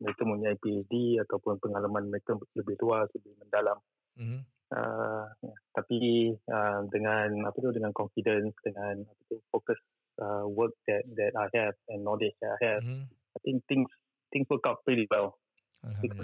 mereka 0.00 0.22
mempunyai 0.24 0.56
PhD 0.62 1.18
ataupun 1.20 1.58
pengalaman 1.60 2.08
mereka 2.08 2.38
lebih 2.56 2.78
luas, 2.80 3.10
lebih 3.16 3.36
mendalam. 3.36 3.76
Mhm. 4.16 4.40
uh, 4.70 5.26
ya, 5.42 5.56
tapi 5.74 5.98
uh, 6.46 6.80
dengan 6.94 7.42
apa 7.42 7.56
tu 7.58 7.74
dengan 7.74 7.90
confidence 7.90 8.54
dengan 8.62 9.02
apa 9.02 9.22
tu 9.26 9.42
focus 9.50 9.74
uh, 10.22 10.46
work 10.46 10.78
that 10.86 11.02
that 11.18 11.34
I 11.34 11.50
have 11.58 11.74
and 11.90 12.06
knowledge 12.06 12.38
that 12.38 12.54
I 12.54 12.78
have 12.78 12.82
Mhm. 12.86 13.10
I 13.10 13.38
think 13.42 13.66
things 13.66 13.90
things 14.30 14.46
work 14.46 14.62
out 14.70 14.86
pretty 14.86 15.10
well. 15.10 15.39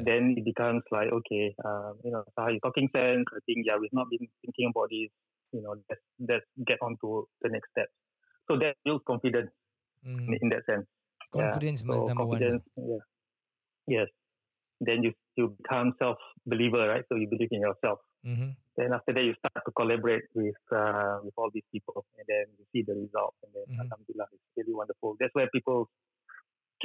Then 0.05 0.35
it 0.37 0.45
becomes 0.45 0.83
like 0.91 1.09
okay 1.13 1.55
um, 1.65 1.99
you 2.05 2.11
know 2.11 2.25
so 2.39 2.49
you 2.49 2.61
talking 2.61 2.89
sense 2.95 3.25
I 3.33 3.41
think 3.47 3.67
yeah 3.67 3.77
we've 3.81 3.93
not 3.93 4.09
been 4.11 4.27
thinking 4.45 4.71
about 4.75 4.89
this 4.91 5.11
you 5.53 5.63
know 5.63 5.75
let's 5.91 6.03
let's 6.29 6.47
get 6.67 6.79
on 6.83 6.97
to 7.03 7.29
the 7.43 7.49
next 7.51 7.71
step 7.71 7.89
so 8.51 8.59
that 8.59 8.77
builds 8.85 9.05
confidence 9.07 9.51
in, 10.29 10.35
Mhm. 10.35 10.41
in 10.43 10.49
that 10.51 10.65
sense 10.67 10.87
Yeah, 11.35 11.61
Confidence 11.61 11.85
so 11.89 11.95
must 11.95 12.07
number 12.07 12.25
one. 12.27 12.47
confidence 12.47 12.63
yeah 12.77 13.05
yes 13.87 14.09
then 14.81 15.03
you 15.05 15.13
you 15.37 15.57
become 15.63 15.95
self 15.99 16.19
believer 16.47 16.89
right 16.89 17.05
so 17.09 17.17
you 17.17 17.29
believe 17.29 17.49
in 17.53 17.61
yourself 17.61 18.01
Mhm. 18.23 18.57
then 18.77 18.93
after 18.93 19.13
that 19.15 19.25
you 19.25 19.35
start 19.41 19.65
to 19.67 19.73
collaborate 19.73 20.25
with 20.35 20.61
uh, 20.73 21.19
with 21.25 21.35
all 21.37 21.51
these 21.53 21.69
people 21.73 22.05
and 22.19 22.27
then 22.29 22.45
you 22.59 22.65
see 22.73 22.83
the 22.87 22.95
result, 22.95 23.35
and 23.45 23.53
then 23.55 23.67
Mhm. 23.67 23.81
alhamdulillah 23.85 24.29
it's 24.33 24.45
really 24.57 24.75
wonderful 24.75 25.17
that's 25.21 25.35
where 25.35 25.49
people 25.53 25.89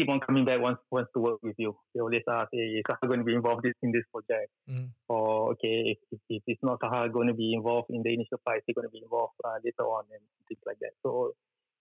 keep 0.01 0.09
on 0.13 0.19
coming 0.25 0.45
back 0.49 0.59
once 0.65 0.79
wants 0.95 1.11
to 1.15 1.19
work 1.25 1.37
with 1.43 1.57
you 1.63 1.71
they 1.93 2.01
always 2.01 2.25
ask 2.35 2.49
hey 2.51 2.65
is 2.81 2.85
Sahar 2.89 3.07
going 3.11 3.19
to 3.23 3.27
be 3.29 3.35
involved 3.39 3.65
in 3.85 3.91
this 3.97 4.05
project 4.13 4.49
Mhm. 4.69 4.87
or 5.13 5.51
okay 5.53 5.75
if, 5.93 5.99
if, 6.15 6.21
if 6.37 6.43
it's 6.53 6.63
not 6.69 6.79
Sahar 6.83 7.05
going 7.17 7.27
to 7.33 7.37
be 7.43 7.53
involved 7.59 7.89
in 7.95 8.01
the 8.07 8.13
initial 8.17 8.39
phase 8.47 8.63
he's 8.65 8.73
going 8.79 8.87
to 8.89 8.95
be 8.97 9.03
involved 9.07 9.37
uh, 9.45 9.57
later 9.67 9.85
on 9.97 10.03
and 10.17 10.23
things 10.49 10.63
like 10.71 10.79
that 10.83 10.93
so 11.03 11.31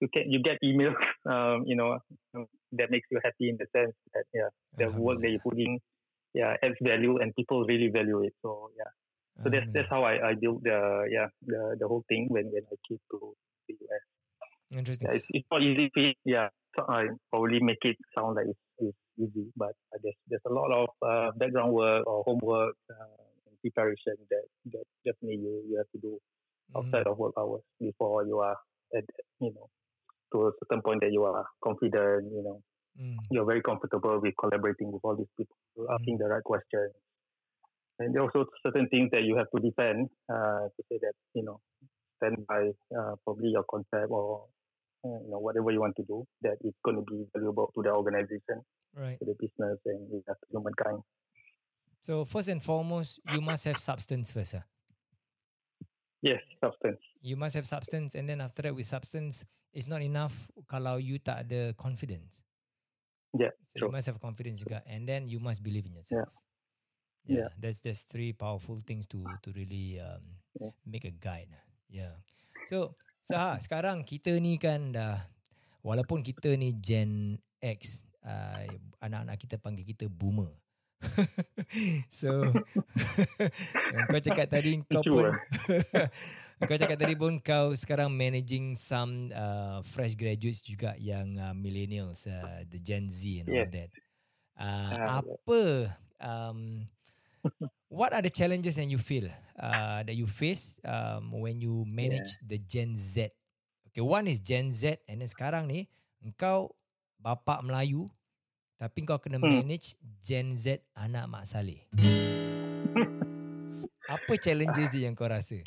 you 0.05 0.09
can 0.15 0.31
you 0.35 0.41
get 0.49 0.59
emails 0.71 0.97
um, 1.33 1.65
you 1.71 1.77
know 1.77 1.91
that 2.81 2.91
makes 2.91 3.09
you 3.11 3.21
happy 3.25 3.49
in 3.53 3.57
the 3.63 3.69
sense 3.77 3.95
that 4.15 4.25
yeah 4.35 4.51
the 4.81 4.89
work 5.09 5.19
that 5.23 5.31
you 5.31 5.41
put 5.49 5.59
in 5.59 5.79
yeah 6.35 6.57
adds 6.63 6.81
value 6.93 7.15
and 7.23 7.35
people 7.41 7.65
really 7.73 7.89
value 7.99 8.23
it 8.29 8.35
so 8.43 8.71
yeah 8.77 8.91
so 9.43 9.49
that's 9.49 9.69
that's 9.75 9.89
how 9.89 10.03
I, 10.05 10.15
I 10.31 10.33
built 10.35 10.63
the 10.63 10.79
yeah 11.17 11.29
the, 11.47 11.61
the 11.81 11.87
whole 11.89 12.05
thing 12.11 12.27
when, 12.29 12.47
when 12.53 12.65
I 12.71 12.77
came 12.87 12.99
to 13.13 13.19
the 13.69 13.75
US. 13.89 14.05
Interesting. 14.71 15.09
Yeah, 15.09 15.17
it's, 15.17 15.27
it's 15.31 15.49
not 15.51 15.63
easy. 15.63 16.17
Yeah, 16.25 16.49
I 16.79 17.09
probably 17.31 17.61
make 17.61 17.83
it 17.83 17.97
sound 18.17 18.37
like 18.37 18.47
it's, 18.47 18.59
it's 18.79 18.97
easy, 19.19 19.47
but 19.57 19.73
there's 20.03 20.15
there's 20.29 20.43
a 20.47 20.53
lot 20.53 20.71
of 20.73 20.89
uh, 21.03 21.31
background 21.37 21.73
work 21.73 22.07
or 22.07 22.23
homework 22.25 22.75
uh, 22.91 23.23
and 23.47 23.57
preparation 23.61 24.15
that, 24.31 24.45
that 24.73 24.85
definitely 25.05 25.43
you, 25.43 25.63
you 25.69 25.77
have 25.77 25.91
to 25.93 25.99
do 26.01 26.19
outside 26.77 27.07
of 27.07 27.19
work 27.19 27.33
hours 27.39 27.63
before 27.81 28.25
you 28.27 28.39
are 28.39 28.57
at 28.97 29.05
you 29.41 29.53
know 29.55 29.69
to 30.33 30.47
a 30.49 30.53
certain 30.63 30.83
point 30.83 31.01
that 31.01 31.13
you 31.13 31.25
are 31.25 31.45
confident. 31.63 32.31
You 32.33 32.43
know, 32.43 32.61
Mm. 33.01 33.17
you're 33.31 33.45
very 33.45 33.63
comfortable 33.63 34.19
with 34.21 34.35
collaborating 34.39 34.91
with 34.93 35.01
all 35.05 35.17
these 35.17 35.31
people, 35.37 35.57
asking 35.95 36.19
the 36.19 36.27
right 36.27 36.43
questions. 36.43 36.93
And 37.99 38.15
there 38.15 38.23
are 38.23 38.25
also 38.25 38.47
certain 38.63 38.89
things 38.89 39.11
that 39.13 39.23
you 39.23 39.37
have 39.37 39.47
to 39.55 39.61
defend 39.61 40.09
uh, 40.29 40.69
to 40.75 40.83
say 40.91 40.99
that, 41.01 41.13
you 41.35 41.45
know, 41.45 41.61
stand 42.17 42.47
by 42.47 42.71
uh, 42.99 43.15
probably 43.25 43.51
your 43.51 43.65
concept 43.71 44.11
or, 44.11 44.47
you 45.05 45.29
know, 45.31 45.39
whatever 45.39 45.71
you 45.71 45.81
want 45.81 45.97
to 45.97 46.05
do, 46.05 46.27
that 46.43 46.57
it's 46.61 46.77
going 46.85 46.97
to 46.97 47.03
be 47.03 47.25
valuable 47.35 47.71
to 47.75 47.83
the 47.83 47.91
organization, 47.91 48.63
Right. 48.95 49.19
to 49.19 49.25
the 49.25 49.35
business, 49.39 49.79
and 49.87 50.09
yeah, 50.27 50.35
to 50.35 50.47
humankind. 50.51 51.03
So 52.03 52.25
first 52.25 52.49
and 52.49 52.63
foremost, 52.63 53.21
you 53.33 53.41
must 53.41 53.65
have 53.65 53.79
substance 53.79 54.33
first. 54.33 54.55
ah. 54.57 54.65
Yes, 56.23 56.41
substance. 56.61 57.01
You 57.23 57.37
must 57.37 57.55
have 57.57 57.67
substance 57.67 58.15
and 58.15 58.29
then 58.29 58.41
after 58.41 58.63
that 58.63 58.75
with 58.75 58.87
substance, 58.87 59.45
it's 59.73 59.89
not 59.89 60.03
enough 60.03 60.33
kalau 60.69 60.97
you 61.01 61.17
tak 61.21 61.49
ada 61.49 61.73
confidence. 61.77 62.43
Yeah, 63.33 63.55
So 63.73 63.87
you 63.87 63.89
true. 63.89 63.93
must 63.95 64.09
have 64.11 64.19
confidence 64.21 64.61
juga 64.61 64.83
and 64.85 65.09
then 65.09 65.29
you 65.29 65.41
must 65.41 65.63
believe 65.63 65.87
in 65.87 65.95
yourself. 65.97 66.29
Yeah. 67.25 67.47
Yeah, 67.47 67.49
that's 67.61 67.81
that's 67.85 68.03
three 68.09 68.33
powerful 68.33 68.81
things 68.81 69.05
to 69.13 69.21
to 69.45 69.49
really 69.53 70.01
um, 70.01 70.41
Yeah. 70.59 70.73
make 70.89 71.05
a 71.07 71.13
guide. 71.15 71.53
Yeah. 71.89 72.17
So, 72.67 72.97
Saha, 73.31 73.63
sekarang 73.63 74.03
kita 74.03 74.35
ni 74.43 74.59
kan 74.59 74.91
dah 74.91 75.23
walaupun 75.87 76.19
kita 76.19 76.51
ni 76.59 76.75
Gen 76.83 77.39
X, 77.63 78.03
uh, 78.27 78.67
anak-anak 78.99 79.39
kita 79.39 79.55
panggil 79.55 79.87
kita 79.87 80.11
boomer. 80.11 80.51
so 82.13 82.45
kau 84.13 84.21
cakap 84.21 84.51
tadi 84.51 84.83
kau 84.85 85.01
pun 85.01 85.33
lah. 85.33 85.39
kau 86.69 86.77
cakap 86.77 86.99
tadi 86.99 87.15
pun 87.17 87.41
kau 87.41 87.73
sekarang 87.73 88.13
managing 88.13 88.77
some 88.77 89.33
uh, 89.33 89.81
fresh 89.81 90.13
graduates 90.13 90.61
juga 90.61 90.93
yang 91.01 91.39
uh, 91.41 91.55
millennials 91.57 92.29
uh, 92.29 92.67
the 92.69 92.77
Gen 92.83 93.09
Z 93.09 93.47
and 93.47 93.49
all 93.49 93.65
Yes. 93.65 93.71
that. 93.73 93.91
Uh, 94.61 94.93
Ah, 94.93 95.25
apa 95.25 95.63
um, 96.21 96.85
what 97.91 98.15
are 98.15 98.23
the 98.23 98.31
challenges 98.31 98.79
that 98.79 98.87
you 98.87 98.97
feel 98.97 99.27
uh, 99.59 100.03
that 100.07 100.15
you 100.15 100.27
face 100.27 100.79
um, 100.87 101.35
when 101.43 101.61
you 101.61 101.85
manage 101.91 102.39
the 102.47 102.57
Gen 102.57 102.97
Z? 102.97 103.29
Okay, 103.91 104.01
one 104.01 104.31
is 104.31 104.39
Gen 104.39 104.71
Z 104.71 105.03
and 105.11 105.21
then 105.21 105.29
sekarang 105.29 105.67
ni 105.67 105.91
engkau 106.23 106.71
bapa 107.19 107.59
Melayu 107.61 108.07
tapi 108.79 109.05
kau 109.05 109.19
kena 109.19 109.37
Hmm. 109.43 109.67
manage 109.67 109.99
Gen 110.23 110.55
Z 110.57 110.81
anak 110.97 111.27
Mak 111.29 111.45
Saleh. 111.45 111.83
Apa 114.11 114.39
challenges 114.39 114.89
dia 114.91 115.11
yang 115.11 115.19
kau 115.19 115.29
rasa? 115.29 115.61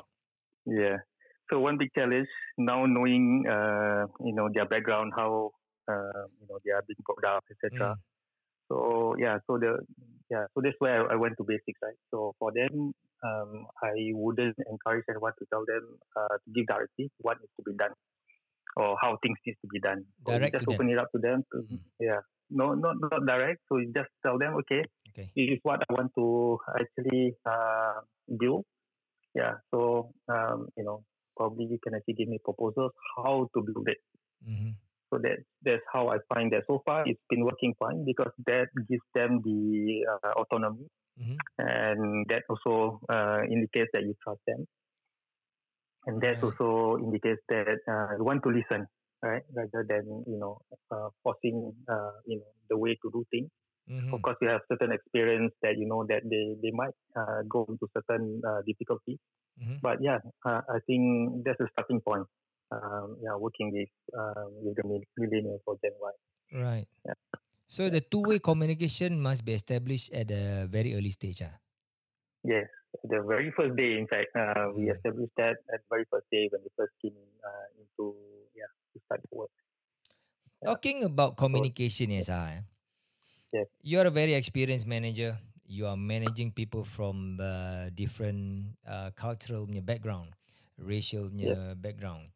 Yeah. 0.65 1.03
So 1.51 1.59
one 1.59 1.75
big 1.75 1.91
challenge 1.91 2.31
now 2.55 2.87
knowing 2.87 3.43
uh, 3.45 4.07
you 4.23 4.31
know 4.31 4.47
their 4.47 4.65
background, 4.65 5.11
how 5.11 5.51
uh, 5.91 6.23
you 6.39 6.47
know 6.47 6.57
they 6.63 6.71
are 6.71 6.83
being 6.87 7.03
brought 7.03 7.23
up, 7.27 7.43
etc. 7.51 7.93
Mm. 7.93 7.95
So 8.71 8.75
yeah, 9.19 9.37
so 9.43 9.59
the 9.59 9.83
yeah, 10.33 10.45
so 10.53 10.61
that's 10.65 10.79
where 10.79 10.95
I, 11.09 11.13
I 11.13 11.17
went 11.23 11.35
to 11.39 11.45
basics, 11.45 11.79
right? 11.87 11.99
So 12.11 12.33
for 12.39 12.51
them, 12.59 12.93
um, 13.27 13.51
I 13.83 13.93
wouldn't 14.23 14.57
encourage 14.73 15.05
anyone 15.09 15.33
to 15.39 15.45
tell 15.51 15.63
them 15.71 15.83
uh, 16.19 16.35
to 16.43 16.47
give 16.55 16.67
directly 16.67 17.11
what 17.19 17.37
needs 17.41 17.53
to 17.59 17.63
be 17.69 17.75
done 17.77 17.93
or 18.75 18.97
how 19.01 19.11
things 19.23 19.37
needs 19.45 19.59
to 19.61 19.69
be 19.75 19.79
done. 19.79 20.05
Direct 20.25 20.55
just 20.57 20.67
open 20.67 20.89
it 20.89 20.97
up 20.97 21.09
to 21.15 21.19
them. 21.27 21.43
To, 21.51 21.57
Mhm. 21.63 21.79
Yeah, 21.99 22.21
no, 22.49 22.73
not 22.85 22.95
not 23.05 23.25
direct. 23.31 23.61
So 23.69 23.77
you 23.81 23.91
just 23.99 24.11
tell 24.25 24.37
them, 24.43 24.55
okay, 24.61 24.81
Okay. 25.11 25.27
this 25.37 25.47
is 25.55 25.59
what 25.63 25.85
I 25.87 25.93
want 25.97 26.11
to 26.19 26.27
actually 26.81 27.23
uh, 27.45 28.01
build. 28.41 28.65
Yeah, 29.35 29.55
so 29.71 30.13
um, 30.35 30.67
you 30.77 30.83
know, 30.83 30.97
probably 31.37 31.65
you 31.65 31.79
can 31.83 31.95
actually 31.99 32.15
give 32.21 32.29
me 32.35 32.39
proposals 32.49 32.91
how 33.17 33.35
to 33.55 33.59
build 33.69 33.87
it. 33.95 34.01
hmm 34.45 34.73
So 35.13 35.19
that 35.21 35.37
that's 35.61 35.83
how 35.93 36.09
I 36.09 36.17
find 36.33 36.51
that 36.53 36.63
so 36.67 36.81
far 36.85 37.05
it's 37.07 37.21
been 37.29 37.45
working 37.45 37.75
fine 37.79 38.05
because 38.05 38.33
that 38.47 38.69
gives 38.89 39.05
them 39.13 39.41
the 39.45 40.07
uh, 40.13 40.31
autonomy. 40.41 40.87
Hmm 41.17 41.43
and 41.59 42.25
that 42.29 42.43
also 42.49 42.99
uh, 43.09 43.41
indicates 43.51 43.91
that 43.93 44.03
you 44.03 44.15
trust 44.23 44.41
them, 44.47 44.65
and 46.05 46.21
that 46.21 46.37
Right. 46.41 46.43
also 46.43 46.97
indicates 47.03 47.41
that 47.49 47.79
uh, 47.87 48.15
you 48.17 48.23
want 48.23 48.43
to 48.43 48.49
listen, 48.49 48.87
right, 49.21 49.43
rather 49.55 49.85
than 49.87 50.23
you 50.27 50.37
know 50.39 50.59
uh, 50.91 51.09
forcing 51.23 51.73
uh, 51.89 52.11
you 52.25 52.39
know 52.39 52.51
the 52.69 52.77
way 52.77 52.95
to 53.01 53.09
do 53.11 53.23
things. 53.31 53.49
hmm 53.87 54.13
Of 54.13 54.21
course, 54.23 54.37
you 54.41 54.49
have 54.49 54.61
certain 54.71 54.91
experience 54.93 55.53
that 55.63 55.77
you 55.77 55.87
know 55.87 56.05
that 56.09 56.23
they 56.29 56.55
they 56.63 56.71
might 56.73 56.95
uh, 57.17 57.43
go 57.49 57.65
into 57.69 57.87
certain 57.95 58.41
uh, 58.47 58.61
difficulties, 58.67 59.19
hmm 59.57 59.79
but 59.81 59.99
yeah, 60.01 60.19
uh, 60.45 60.61
I 60.69 60.79
think 60.87 61.45
that's 61.45 61.61
a 61.61 61.67
starting 61.73 62.01
point. 62.01 62.27
Um, 62.73 63.17
yeah, 63.21 63.35
working 63.37 63.69
with 63.69 63.93
um, 64.17 64.49
with 64.65 64.75
the 64.75 64.85
mill- 64.87 65.09
millennials 65.19 65.61
or 65.69 65.77
Gen 65.81 65.93
Y. 66.01 66.13
Right. 66.57 66.87
Yeah. 67.05 67.17
So 67.67 67.89
the 67.89 68.01
two-way 68.01 68.39
communication 68.39 69.21
must 69.21 69.45
be 69.45 69.53
established 69.53 70.13
at 70.13 70.29
a 70.29 70.65
very 70.69 70.93
early 70.93 71.09
stage. 71.13 71.41
Ah. 71.41 71.57
Yes, 72.43 72.67
the 73.07 73.21
very 73.23 73.49
first 73.55 73.73
day, 73.77 73.97
in 73.97 74.05
fact, 74.05 74.35
uh, 74.35 74.69
we 74.75 74.89
Mm. 74.91 74.95
established 74.99 75.35
that 75.37 75.57
at 75.71 75.79
the 75.81 75.89
very 75.89 76.05
first 76.11 76.27
day 76.29 76.49
when 76.51 76.61
we 76.61 76.69
first 76.75 76.93
came 77.01 77.15
uh, 77.41 77.67
into 77.79 78.13
yeah 78.53 78.69
to 78.93 78.97
start 79.05 79.21
the 79.25 79.33
work. 79.33 79.53
Yeah. 80.61 80.73
Talking 80.73 81.03
about 81.03 81.37
communication, 81.37 82.11
yes, 82.11 82.29
eh? 82.29 82.61
Yes. 83.53 83.67
You're 83.81 84.07
a 84.07 84.13
very 84.13 84.33
experienced 84.33 84.87
manager. 84.87 85.37
You 85.65 85.87
are 85.87 85.97
managing 85.97 86.51
people 86.51 86.83
from 86.83 87.39
uh, 87.39 87.89
different 87.93 88.75
uh, 88.85 89.11
cultural 89.15 89.65
background, 89.81 90.35
racial 90.77 91.31
punya 91.31 91.73
background. 91.79 92.29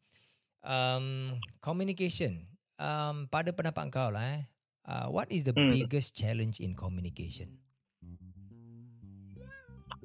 Um, 0.62 1.38
communication. 1.62 2.46
Um, 2.78 3.26
pada 3.26 3.50
pendapat 3.50 3.90
kau 3.90 4.10
lah, 4.14 4.38
eh, 4.38 4.42
uh, 4.86 5.06
what 5.10 5.26
is 5.34 5.42
the 5.42 5.54
Hmm. 5.54 5.70
biggest 5.70 6.14
challenge 6.14 6.62
in 6.62 6.78
communication? 6.78 7.58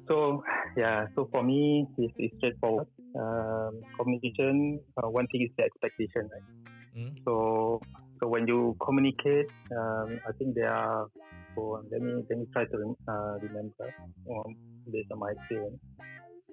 So 0.08 0.42
yeah, 0.76 1.06
so 1.14 1.28
for 1.32 1.42
me, 1.42 1.86
it's, 1.96 2.12
it's 2.18 2.34
straightforward. 2.38 2.86
Um, 3.14 3.86
communication. 3.96 4.80
Uh, 4.98 5.08
one 5.08 5.26
thing 5.30 5.46
is 5.46 5.52
the 5.56 5.64
expectation, 5.64 6.28
right? 6.28 6.46
Hmm? 6.92 7.14
So 7.24 7.80
so 8.20 8.28
when 8.28 8.46
you 8.46 8.76
communicate, 8.84 9.48
um, 9.72 10.18
I 10.28 10.32
think 10.38 10.54
there 10.54 10.70
are. 10.70 11.08
So 11.54 11.82
let 11.90 12.02
me 12.02 12.26
let 12.28 12.38
me 12.38 12.46
try 12.52 12.66
to 12.66 12.76
uh, 13.08 13.34
remember 13.40 13.94
um, 14.28 14.58
based 14.90 15.08
on 15.14 15.18
my 15.22 15.30
experience. 15.32 15.78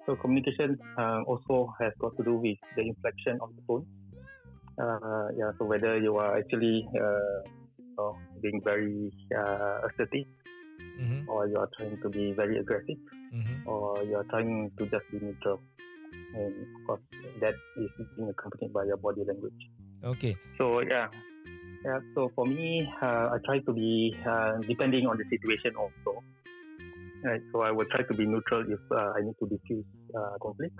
So 0.06 0.16
communication 0.16 0.78
uh, 0.98 1.22
also 1.28 1.74
has 1.80 1.94
got 2.00 2.18
to 2.18 2.24
do 2.24 2.36
with 2.36 2.58
the 2.76 2.82
inflection 2.82 3.38
of 3.42 3.50
the 3.56 3.62
tone. 3.68 3.86
Uh, 4.82 5.28
yeah. 5.38 5.52
So 5.60 5.66
whether 5.66 5.98
you 5.98 6.18
are 6.18 6.38
actually 6.38 6.88
uh, 6.96 7.42
you 7.78 7.96
know, 7.98 8.18
being 8.42 8.62
very 8.64 9.12
uh, 9.38 9.88
assertive 9.88 10.28
Mm-hmm. 10.82 11.30
or 11.30 11.48
you 11.48 11.58
are 11.58 11.70
trying 11.78 11.98
to 12.02 12.10
be 12.10 12.34
very 12.34 12.58
aggressive 12.58 12.98
Mm-hmm. 13.34 13.68
or 13.68 14.04
you 14.04 14.16
are 14.18 14.26
trying 14.30 14.70
to 14.78 14.86
just 14.86 15.06
be 15.12 15.20
neutral. 15.20 15.62
And 16.36 16.54
of 16.62 16.88
course, 16.88 17.02
that 17.40 17.54
is 17.78 17.90
being 18.16 18.30
accompanied 18.30 18.74
by 18.74 18.86
your 18.86 18.98
body 18.98 19.22
language. 19.26 19.62
Okay. 20.04 20.36
So 20.58 20.82
yeah, 20.82 21.08
yeah. 21.86 22.00
So 22.14 22.32
for 22.36 22.46
me, 22.46 22.88
uh, 23.02 23.30
I 23.32 23.38
try 23.46 23.60
to 23.60 23.74
be 23.74 24.16
uh, 24.28 24.58
depending 24.68 25.08
on 25.08 25.18
the 25.18 25.24
situation 25.30 25.76
also. 25.76 26.24
Right. 27.24 27.42
So 27.54 27.62
I 27.62 27.72
will 27.72 27.86
try 27.92 28.04
to 28.04 28.14
be 28.16 28.26
neutral 28.26 28.64
if 28.68 28.80
uh, 28.92 29.14
I 29.18 29.22
need 29.22 29.36
to 29.40 29.48
diffuse 29.48 29.86
uh, 30.18 30.38
conflict. 30.42 30.74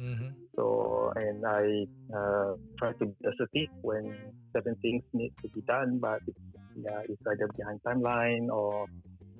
Mm-hmm. 0.00 0.28
So 0.56 1.12
and 1.16 1.44
I 1.44 1.86
uh, 2.14 2.54
try 2.78 2.92
to 2.92 3.06
be 3.06 3.14
assertive 3.24 3.70
when 3.82 4.12
certain 4.54 4.76
things 4.82 5.02
need 5.12 5.32
to 5.42 5.48
be 5.54 5.62
done, 5.66 5.98
but 6.00 6.20
it's, 6.26 6.38
yeah, 6.76 7.00
it's 7.08 7.22
either 7.26 7.48
behind 7.56 7.80
timeline 7.86 8.48
or 8.48 8.86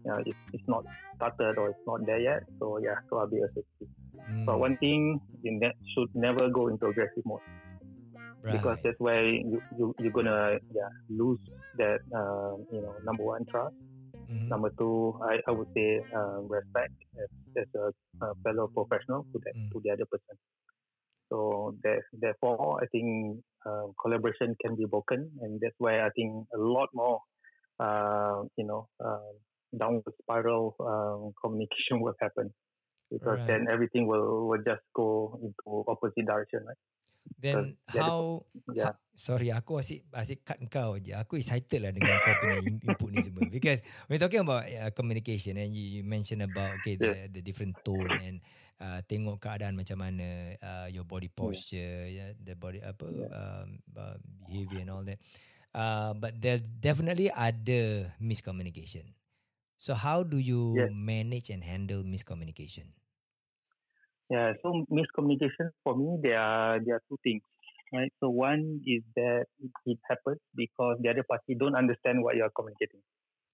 yeah, 0.05 0.19
it's, 0.25 0.39
it's 0.53 0.65
not 0.67 0.85
started 1.17 1.59
or 1.59 1.71
it's 1.71 1.85
not 1.87 2.01
there 2.07 2.21
yet. 2.21 2.43
So 2.59 2.79
yeah, 2.83 2.97
so 3.11 3.19
I'll 3.19 3.29
be 3.29 3.39
assertive. 3.39 3.89
Mm, 4.31 4.47
But 4.47 4.59
one 4.61 4.77
thing 4.79 5.21
you 5.43 5.59
ne- 5.61 5.77
should 5.95 6.09
never 6.15 6.49
go 6.49 6.69
into 6.69 6.87
aggressive 6.87 7.25
mode 7.25 7.41
because 8.53 8.79
that's 8.85 8.99
where 8.99 9.25
you, 9.27 9.61
you 9.79 9.95
you're 9.99 10.13
gonna 10.13 10.59
yeah 10.75 10.89
lose 11.11 11.39
that 11.77 11.99
um, 12.15 12.65
you 12.73 12.81
know 12.81 12.97
number 13.05 13.25
one 13.25 13.45
trust. 13.51 13.75
Mhm. 14.29 14.49
Number 14.51 14.71
two, 14.79 15.19
I, 15.23 15.39
I 15.49 15.53
would 15.53 15.69
say 15.77 16.01
um, 16.15 16.49
respect 16.49 16.93
as, 17.23 17.31
as 17.63 17.69
a, 17.77 18.27
a 18.27 18.35
fellow 18.45 18.69
professional 18.75 19.27
to 19.33 19.41
that 19.45 19.55
Mm. 19.55 19.73
to 19.73 19.81
the 19.85 19.91
other 19.91 20.07
person. 20.07 20.37
So 21.31 21.77
there, 21.83 22.05
therefore, 22.13 22.81
I 22.83 22.87
think 22.87 23.43
uh, 23.67 23.89
collaboration 24.01 24.57
can 24.65 24.77
be 24.77 24.85
broken, 24.87 25.31
and 25.43 25.61
that's 25.61 25.75
why 25.79 26.01
I 26.01 26.11
think 26.17 26.47
a 26.55 26.59
lot 26.59 26.89
more 26.95 27.21
uh, 27.81 28.45
you 28.57 28.67
know 28.67 28.89
uh, 29.05 29.33
downward 29.79 30.15
spiral 30.23 30.77
um, 30.81 31.33
communication 31.43 32.01
will 32.05 32.15
happen 32.21 32.53
because 33.11 33.39
Right. 33.39 33.47
then 33.47 33.67
everything 33.71 34.07
will, 34.07 34.49
will 34.49 34.63
just 34.65 34.83
go 34.95 35.39
into 35.43 35.85
opposite 35.89 36.27
direction, 36.27 36.61
right? 36.67 36.77
Then 37.35 37.77
the 37.91 38.01
other 38.01 38.15
how 38.15 38.47
Yeah. 38.77 38.93
Ha, 38.93 38.99
sorry, 39.17 39.49
aku 39.49 39.81
asyik 39.81 40.05
asyik 40.13 40.41
cut 40.45 40.61
kau 40.69 41.01
je. 41.01 41.17
Aku 41.17 41.41
excited 41.41 41.81
lah 41.81 41.93
dengan 41.97 42.21
kau 42.21 42.37
punya 42.37 42.61
in- 42.61 42.83
input 42.85 43.09
ni 43.11 43.25
semua. 43.25 43.49
Because 43.49 43.81
we're 44.11 44.21
talking 44.21 44.45
about 44.45 44.69
uh, 44.69 44.93
communication 44.93 45.57
and 45.57 45.73
you, 45.73 46.01
you 46.01 46.03
mentioned 46.05 46.45
about 46.45 46.79
okay 46.85 47.01
the 47.01 47.33
the 47.33 47.41
different 47.41 47.81
tone 47.81 48.21
and 48.21 48.45
uh, 48.83 49.01
tengok 49.09 49.41
keadaan 49.41 49.73
macam 49.79 49.97
mana 50.05 50.55
uh, 50.61 50.87
your 50.93 51.09
body 51.09 51.33
posture, 51.33 52.05
yeah, 52.13 52.31
the 52.37 52.53
body 52.53 52.85
apa 52.85 53.09
um, 53.33 53.81
uh, 53.97 54.17
behavior 54.45 54.85
and 54.85 54.93
all 54.93 55.05
that. 55.07 55.17
Uh, 55.73 56.13
but 56.17 56.37
there 56.41 56.61
definitely 56.61 57.33
ada 57.33 58.13
miscommunication. 58.21 59.17
So 59.81 59.97
how 59.97 60.25
do 60.25 60.37
you 60.41 60.85
Yes. 60.85 60.93
manage 60.93 61.49
and 61.49 61.65
handle 61.65 62.05
miscommunication? 62.05 62.93
Yeah, 64.31 64.53
so 64.63 64.85
miscommunication 64.91 65.71
for 65.85 65.97
me, 65.97 66.19
there 66.23 66.39
are 66.39 66.81
there 66.85 66.97
are 66.97 67.03
two 67.09 67.19
things, 67.23 67.43
right? 67.93 68.13
So 68.21 68.31
one 68.31 68.83
is 68.87 69.03
that 69.15 69.47
it 69.87 69.99
happens 70.11 70.41
because 70.55 70.99
the 71.01 71.11
other 71.11 71.23
party 71.23 71.55
don't 71.55 71.77
understand 71.77 72.23
what 72.25 72.35
you 72.37 72.43
are 72.43 72.51
communicating, 72.51 73.03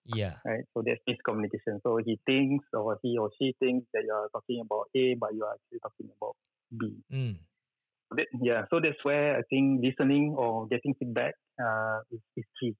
Yeah. 0.06 0.38
right? 0.44 0.64
So 0.74 0.82
that's 0.86 1.00
miscommunication. 1.08 1.80
So 1.84 1.98
he 2.04 2.18
thinks 2.26 2.66
or 2.72 2.98
he 3.02 3.18
or 3.18 3.30
she 3.38 3.54
thinks 3.60 3.86
that 3.94 4.04
you 4.04 4.12
are 4.14 4.28
talking 4.32 4.60
about 4.64 4.88
A, 4.96 5.14
but 5.14 5.34
you 5.34 5.44
are 5.44 5.54
actually 5.54 5.80
talking 5.80 6.10
about 6.16 6.36
B. 6.78 7.02
Mm. 7.10 7.36
That- 8.10 8.28
yeah, 8.42 8.64
so 8.70 8.80
that's 8.80 9.02
where 9.04 9.38
I 9.38 9.42
think 9.48 9.82
listening 9.82 10.34
or 10.36 10.66
getting 10.68 10.94
feedback 10.94 11.34
uh, 11.60 12.00
is, 12.10 12.20
is 12.36 12.44
key. 12.60 12.76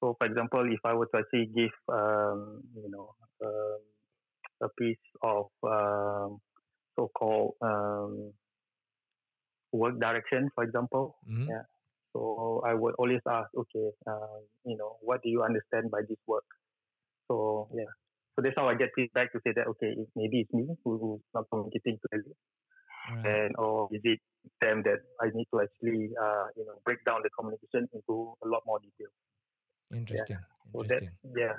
So, 0.00 0.14
for 0.18 0.26
example, 0.26 0.64
if 0.72 0.80
I 0.84 0.94
were 0.94 1.06
to 1.06 1.18
actually 1.18 1.46
give, 1.46 1.72
um, 1.88 2.62
you 2.74 2.90
know, 2.90 3.14
um, 3.44 3.80
a 4.62 4.68
piece 4.78 5.06
of 5.22 5.46
um, 5.64 6.38
so-called 6.98 7.54
um, 7.62 8.34
work 9.72 9.98
direction, 10.00 10.48
for 10.54 10.64
example, 10.64 11.16
Mhm. 11.28 11.48
Yeah. 11.48 11.64
so 12.12 12.62
I 12.66 12.74
would 12.74 12.94
always 12.98 13.20
ask, 13.28 13.50
okay, 13.54 13.92
um, 14.06 14.46
you 14.64 14.76
know, 14.76 14.96
what 15.02 15.22
do 15.22 15.28
you 15.28 15.42
understand 15.42 15.90
by 15.90 16.02
this 16.08 16.18
work? 16.26 16.46
So 17.28 17.68
yeah, 17.74 17.92
so 18.34 18.42
that's 18.42 18.56
how 18.56 18.68
I 18.68 18.74
get 18.76 18.90
feedback 18.96 19.32
to 19.32 19.40
say 19.46 19.52
that 19.56 19.66
okay, 19.68 19.88
it, 19.98 20.08
maybe 20.16 20.40
it's 20.42 20.52
me 20.54 20.68
who, 20.84 20.98
who's 20.98 21.22
not 21.34 21.46
communicating 21.50 21.98
clearly 22.08 22.34
Right. 23.10 23.24
and 23.24 23.56
or 23.58 23.88
is 23.92 24.00
it 24.04 24.20
them 24.60 24.82
that 24.84 25.00
I 25.20 25.30
need 25.34 25.46
to 25.54 25.60
actually 25.62 26.10
uh, 26.20 26.46
you 26.56 26.64
know 26.66 26.80
break 26.84 27.04
down 27.04 27.22
the 27.22 27.30
communication 27.30 27.88
into 27.94 28.34
a 28.44 28.48
lot 28.48 28.62
more 28.66 28.80
detail. 28.80 29.10
Interesting. 29.92 30.38
So 30.72 30.84
that 30.88 31.02
Interesting. 31.02 31.18
yeah. 31.36 31.56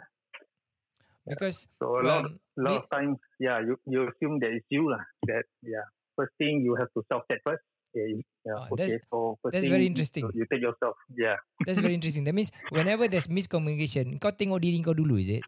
Because 1.28 1.68
So 1.80 2.00
a 2.00 2.04
lot, 2.04 2.26
um, 2.26 2.40
lot 2.58 2.84
of 2.84 2.90
times, 2.90 3.18
yeah, 3.40 3.60
you, 3.60 3.76
you 3.88 4.08
assume 4.10 4.40
that 4.44 4.52
it's 4.52 4.66
you 4.70 4.90
lah. 4.90 5.04
That 5.28 5.46
yeah, 5.64 5.86
first 6.16 6.34
thing 6.38 6.62
you 6.64 6.76
have 6.76 6.90
to 6.96 7.04
self 7.08 7.24
check 7.32 7.40
first. 7.46 7.64
Yeah, 7.96 8.22
yeah 8.46 8.54
Ah, 8.54 8.70
okay. 8.70 8.86
that's- 8.96 9.02
So 9.10 9.38
first 9.42 9.54
that's 9.54 9.66
thing, 9.66 9.74
very 9.74 9.86
interesting. 9.90 10.24
You, 10.34 10.46
take 10.50 10.62
yourself. 10.62 10.96
Yeah. 11.18 11.38
That's 11.66 11.82
very 11.82 11.94
interesting. 11.98 12.24
That 12.26 12.34
means 12.38 12.52
whenever 12.70 13.10
there's 13.10 13.28
miscommunication, 13.30 14.18
kau 14.22 14.30
tengok 14.34 14.62
diri 14.62 14.80
kau 14.86 14.94
dulu, 14.94 15.18
is 15.18 15.42
it? 15.42 15.46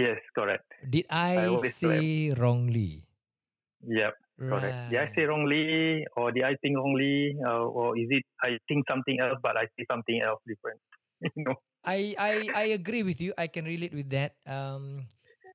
Yes, 0.00 0.16
correct. 0.32 0.64
Did 0.80 1.04
I, 1.12 1.44
I 1.44 1.68
say 1.68 2.32
wrongly? 2.32 3.04
Yep, 3.84 4.14
correct. 4.40 4.76
Did 4.88 5.00
I 5.00 5.08
say 5.12 5.24
wrongly, 5.28 5.64
or 6.16 6.32
did 6.32 6.44
I 6.44 6.56
think 6.60 6.76
wrongly, 6.76 7.36
uh, 7.44 7.68
or 7.68 7.96
is 8.00 8.08
it 8.08 8.24
I 8.40 8.56
think 8.68 8.88
something 8.88 9.20
else 9.20 9.36
but 9.44 9.56
I 9.60 9.68
see 9.76 9.84
something 9.92 10.20
else 10.24 10.40
different? 10.48 10.80
you 11.36 11.44
know. 11.44 11.56
I, 11.84 12.14
I 12.18 12.34
I 12.52 12.64
agree 12.76 13.02
with 13.02 13.20
you. 13.20 13.32
I 13.38 13.48
can 13.48 13.64
relate 13.64 13.94
with 13.96 14.10
that. 14.12 14.36
Um, 14.44 15.08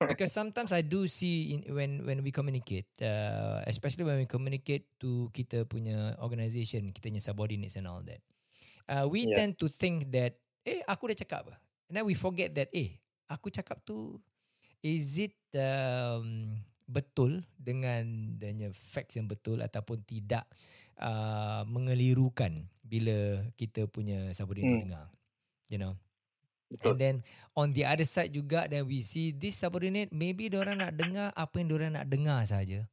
because 0.07 0.33
sometimes 0.33 0.73
I 0.73 0.81
do 0.81 1.05
see 1.07 1.53
in, 1.57 1.61
when 1.75 1.91
when 2.05 2.19
we 2.25 2.31
communicate, 2.33 2.89
uh, 3.01 3.61
especially 3.69 4.05
when 4.05 4.17
we 4.17 4.27
communicate 4.29 4.89
to 5.01 5.29
kita 5.33 5.65
punya 5.69 6.17
organisation, 6.21 6.89
kita 6.93 7.13
punya 7.13 7.21
subordinates 7.23 7.77
and 7.77 7.85
all 7.89 8.01
that. 8.05 8.21
Uh, 8.89 9.05
we 9.09 9.25
Yeah. 9.25 9.37
tend 9.37 9.57
to 9.61 9.69
think 9.69 10.11
that, 10.13 10.37
eh, 10.65 10.81
aku 10.85 11.09
dah 11.13 11.17
cakap 11.17 11.39
apa? 11.49 11.55
And 11.89 11.97
then 12.01 12.05
we 12.05 12.13
forget 12.17 12.53
that, 12.57 12.69
eh, 12.73 12.97
aku 13.29 13.49
cakap 13.53 13.81
tu, 13.85 14.17
is 14.85 15.17
it 15.21 15.35
um, 15.57 16.57
betul 16.89 17.41
dengan 17.57 18.37
dengan 18.37 18.69
facts 18.73 19.17
yang 19.17 19.25
betul 19.29 19.61
ataupun 19.61 20.05
tidak 20.05 20.45
uh, 21.01 21.65
mengelirukan 21.69 22.69
bila 22.85 23.41
kita 23.57 23.89
punya 23.89 24.29
subordinates 24.37 24.79
Hmm. 24.79 24.85
dengar. 24.85 25.09
You 25.69 25.79
know. 25.81 25.93
Betul. 26.71 26.97
And 26.97 26.99
then 27.01 27.15
on 27.55 27.73
the 27.73 27.85
other 27.87 28.05
side 28.05 28.33
juga 28.35 28.67
then 28.69 28.85
we 28.85 29.01
see 29.01 29.31
this 29.33 29.57
subordinate 29.57 30.11
maybe 30.13 30.51
orang 30.53 30.83
nak 30.83 30.93
dengar 30.97 31.31
apa 31.33 31.55
yang 31.61 31.69
orang 31.73 31.91
nak 31.97 32.07
dengar 32.09 32.43
saja. 32.45 32.85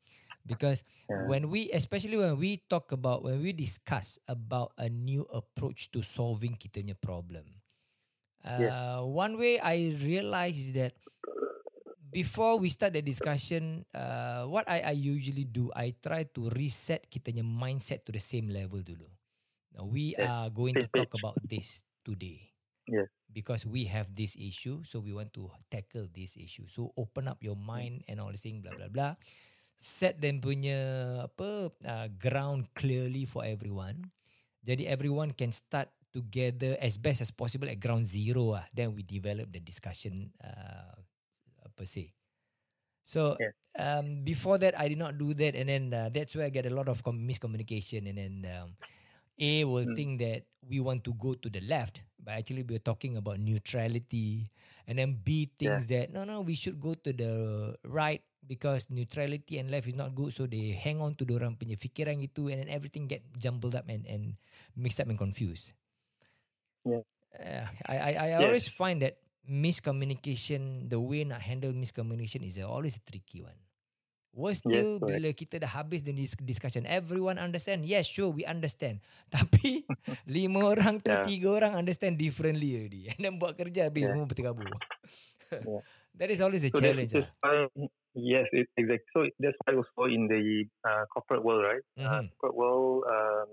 Because 0.46 0.82
Yeah. 1.08 1.28
when 1.28 1.50
we 1.52 1.68
especially 1.74 2.16
when 2.18 2.38
we 2.40 2.62
talk 2.70 2.90
about 2.94 3.22
when 3.22 3.42
we 3.42 3.52
discuss 3.54 4.18
about 4.26 4.72
a 4.80 4.88
new 4.88 5.24
approach 5.30 5.92
to 5.92 6.00
solving 6.02 6.56
kita 6.56 6.82
punya 6.82 6.96
problem. 6.98 7.44
Uh, 8.42 8.58
Yeah. 8.58 8.74
one 9.06 9.38
way 9.38 9.58
I 9.62 9.94
realize 10.02 10.58
is 10.58 10.72
that 10.74 10.94
before 12.12 12.58
we 12.58 12.68
start 12.68 12.92
the 12.92 13.02
discussion, 13.02 13.84
uh, 13.94 14.44
what 14.46 14.68
I, 14.68 14.80
I 14.80 14.94
usually 14.94 15.44
do, 15.44 15.70
I 15.74 15.94
try 15.96 16.24
to 16.36 16.50
reset 16.52 17.08
kita 17.10 17.32
punya 17.32 17.44
mindset 17.46 18.04
to 18.06 18.12
the 18.12 18.22
same 18.22 18.48
level 18.52 18.80
dulu. 18.84 19.08
Now, 19.72 19.88
we 19.88 20.12
Yes, 20.16 20.30
are 20.30 20.52
going 20.52 20.76
to 20.84 20.88
talk 20.88 21.14
about 21.16 21.40
this 21.40 21.84
today. 22.04 22.51
Yes. 22.86 23.08
Because 23.32 23.64
we 23.64 23.88
have 23.88 24.12
this 24.14 24.36
issue, 24.36 24.84
so 24.84 25.00
we 25.00 25.12
want 25.12 25.32
to 25.34 25.48
tackle 25.72 26.08
this 26.12 26.36
issue. 26.36 26.68
So 26.68 26.92
open 26.96 27.28
up 27.28 27.40
your 27.40 27.56
mind 27.56 28.04
and 28.08 28.20
all 28.20 28.28
this 28.30 28.44
thing, 28.44 28.60
blah 28.60 28.76
blah 28.76 28.92
blah. 28.92 29.14
Set 29.76 30.20
them 30.20 30.40
punya 30.44 30.78
apa 31.26 31.72
uh, 31.84 32.08
ground 32.20 32.68
clearly 32.76 33.24
for 33.24 33.42
everyone. 33.44 34.12
Jadi 34.64 34.86
everyone 34.86 35.32
can 35.32 35.50
start 35.50 35.88
together 36.12 36.76
as 36.80 37.00
best 37.00 37.24
as 37.24 37.32
possible 37.32 37.68
at 37.70 37.80
ground 37.80 38.04
zero 38.04 38.56
ah. 38.58 38.66
Then 38.74 38.92
we 38.92 39.02
develop 39.06 39.48
the 39.52 39.60
discussion 39.64 40.30
uh, 40.42 40.96
per 41.76 41.86
se. 41.88 42.12
So 43.02 43.38
Yes. 43.38 43.54
um, 43.78 44.24
before 44.24 44.58
that, 44.58 44.78
I 44.78 44.88
did 44.88 44.98
not 44.98 45.18
do 45.18 45.34
that, 45.34 45.54
and 45.54 45.68
then 45.68 45.84
uh, 45.94 46.08
that's 46.12 46.34
where 46.36 46.46
I 46.46 46.50
get 46.54 46.66
a 46.66 46.74
lot 46.74 46.88
of 46.88 47.02
com- 47.02 47.22
miscommunication, 47.26 48.08
and 48.08 48.18
then 48.18 48.34
um, 48.48 48.76
A 49.38 49.64
will 49.64 49.86
Mm. 49.86 49.94
think 49.94 50.20
that 50.20 50.44
we 50.66 50.80
want 50.80 51.04
to 51.04 51.14
go 51.14 51.34
to 51.34 51.48
the 51.50 51.60
left, 51.62 52.02
but 52.22 52.34
actually 52.38 52.62
we're 52.62 52.82
talking 52.82 53.16
about 53.16 53.40
neutrality, 53.40 54.46
and 54.86 54.98
then 54.98 55.18
B 55.22 55.50
thinks 55.58 55.86
that 55.90 56.12
no, 56.12 56.24
no, 56.24 56.40
we 56.42 56.54
should 56.54 56.80
go 56.80 56.94
to 56.94 57.12
the 57.12 57.32
right 57.84 58.22
because 58.46 58.90
neutrality 58.90 59.58
and 59.58 59.70
left 59.70 59.86
is 59.88 59.96
not 59.96 60.14
good, 60.14 60.32
so 60.34 60.46
they 60.46 60.72
hang 60.76 61.00
on 61.00 61.14
to 61.18 61.24
orang 61.34 61.56
punya 61.58 61.76
fikiran 61.78 62.20
itu, 62.22 62.48
and 62.52 62.62
then 62.62 62.70
everything 62.70 63.06
get 63.10 63.22
jumbled 63.38 63.74
up 63.74 63.88
and 63.88 64.06
and 64.06 64.36
mixed 64.76 65.00
up 65.00 65.08
and 65.08 65.18
confused. 65.18 65.72
Yeah. 66.84 67.02
Uh, 67.32 67.66
I 67.88 67.96
I, 67.98 68.12
I 68.12 68.30
Yes. 68.36 68.44
always 68.44 68.68
find 68.68 69.02
that 69.02 69.18
miscommunication, 69.48 70.88
the 70.90 71.00
way 71.00 71.24
nak 71.24 71.42
handle 71.42 71.72
miscommunication 71.72 72.44
is 72.46 72.58
always 72.60 72.96
a 72.96 73.04
tricky 73.04 73.42
one. 73.42 73.58
Worse 74.32 74.64
Yes, 74.64 74.88
still 74.88 74.96
correct. 74.96 75.20
bila 75.20 75.28
kita 75.36 75.60
dah 75.60 75.68
habis 75.68 76.00
the 76.08 76.12
dis- 76.16 76.38
discussion. 76.40 76.88
Everyone 76.88 77.36
understand? 77.36 77.84
Yes, 77.84 78.08
sure, 78.08 78.32
we 78.32 78.48
understand. 78.48 79.04
Tapi 79.34 79.84
lima 80.24 80.64
orang 80.72 81.04
tu, 81.04 81.12
Yeah. 81.12 81.20
tiga 81.20 81.48
orang 81.52 81.72
understand 81.76 82.16
differently 82.16 82.80
already. 82.80 83.08
And 83.12 83.20
then 83.20 83.34
buat 83.36 83.56
kerja 83.60 83.92
habis 83.92 84.08
Yeah. 84.08 84.16
semua 84.16 84.24
berterabur. 84.24 84.72
Yeah. 85.52 85.82
That 86.16 86.30
is 86.32 86.40
always 86.40 86.64
a 86.64 86.72
So 86.72 86.80
challenge. 86.80 87.12
that's, 87.12 87.28
that's 87.28 87.36
why, 87.44 87.68
yes, 88.14 88.48
it, 88.52 88.68
exactly. 88.76 89.08
So 89.12 89.18
that's 89.40 89.56
why 89.64 89.76
also 89.76 90.08
in 90.08 90.28
the 90.28 90.64
uh, 90.84 91.04
corporate 91.12 91.44
world, 91.44 91.64
right? 91.64 91.84
Uh, 92.00 92.24
Mhm. 92.24 92.32
corporate 92.40 92.56
world, 92.56 93.04
um, 93.08 93.48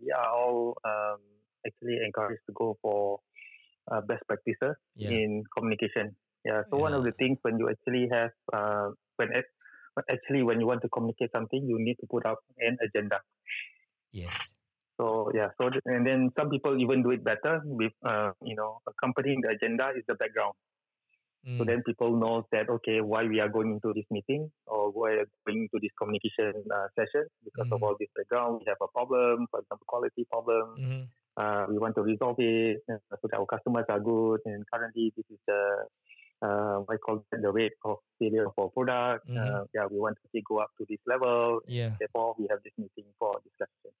we 0.00 0.12
are 0.12 0.28
all 0.28 0.76
um, 0.84 1.20
actually 1.66 1.98
encouraged 2.04 2.44
to 2.48 2.52
go 2.52 2.76
for 2.84 3.20
uh, 3.90 4.00
best 4.04 4.24
practices 4.28 4.76
Yeah. 4.96 5.10
in 5.10 5.44
communication. 5.56 6.16
Yeah. 6.44 6.64
So 6.70 6.76
one 6.78 6.92
of 6.92 7.04
Yeah. 7.04 7.10
the 7.12 7.16
things 7.16 7.38
when 7.42 7.58
you 7.58 7.68
actually 7.68 8.08
have 8.12 8.32
uh, 8.52 8.92
when 9.16 9.32
when 9.98 10.16
actually 10.16 10.42
when 10.42 10.60
you 10.60 10.66
want 10.66 10.82
to 10.82 10.88
communicate 10.88 11.32
something, 11.32 11.62
you 11.62 11.78
need 11.78 11.96
to 12.00 12.06
put 12.06 12.26
up 12.26 12.38
an 12.58 12.78
agenda. 12.82 13.20
Yes. 14.12 14.54
So 15.00 15.30
yeah. 15.34 15.48
So 15.58 15.70
and 15.86 16.06
then 16.06 16.30
some 16.38 16.50
people 16.50 16.80
even 16.80 17.02
do 17.02 17.10
it 17.10 17.24
better 17.24 17.60
with 17.64 17.92
uh, 18.04 18.32
you 18.44 18.56
know 18.56 18.80
accompanying 18.86 19.40
the 19.42 19.50
agenda 19.50 19.90
is 19.96 20.04
the 20.06 20.14
background. 20.14 20.54
So 21.56 21.64
Mm. 21.64 21.66
then 21.66 21.82
people 21.86 22.16
know 22.16 22.46
that 22.52 22.68
okay, 22.68 23.00
why 23.00 23.24
we 23.24 23.40
are 23.40 23.48
going 23.48 23.70
into 23.72 23.92
this 23.94 24.04
meeting 24.10 24.50
or 24.66 24.90
why 24.90 25.10
we 25.10 25.18
are 25.20 25.28
going 25.46 25.68
to 25.72 25.80
this 25.80 25.90
communication 26.00 26.52
uh, 26.78 26.88
session 26.98 27.26
because 27.44 27.68
of 27.72 27.80
Mhm. 27.80 27.86
all 27.86 27.96
this 27.98 28.10
background. 28.16 28.60
We 28.60 28.66
have 28.68 28.82
a 28.82 28.88
problem, 28.88 29.46
for 29.50 29.60
example, 29.60 29.86
quality 29.86 30.24
problem. 30.34 30.76
Mhm. 30.78 31.08
Uh, 31.36 31.66
we 31.70 31.78
want 31.78 31.94
to 31.94 32.02
resolve 32.02 32.38
it 32.40 32.82
uh, 32.90 32.98
so 33.20 33.28
that 33.30 33.38
our 33.38 33.46
customers 33.46 33.86
are 33.88 34.00
good. 34.00 34.40
And 34.44 34.66
currently, 34.72 35.12
this 35.16 35.26
is 35.30 35.38
the 35.46 35.60
uh, 36.42 36.82
I 36.88 36.96
call 36.96 37.24
it, 37.32 37.42
the 37.42 37.50
rate 37.50 37.72
of 37.84 37.96
failure 38.18 38.46
for 38.54 38.70
product. 38.70 39.28
Uh, 39.30 39.64
yeah, 39.74 39.86
we 39.90 39.98
want 39.98 40.16
to 40.22 40.28
see 40.32 40.42
go 40.48 40.58
up 40.58 40.70
to 40.78 40.86
this 40.88 40.98
level. 41.06 41.60
Yeah. 41.66 41.92
Therefore, 41.98 42.34
we 42.38 42.46
have 42.50 42.60
this 42.64 42.72
meeting 42.78 43.10
for 43.18 43.34
discussion. 43.44 43.92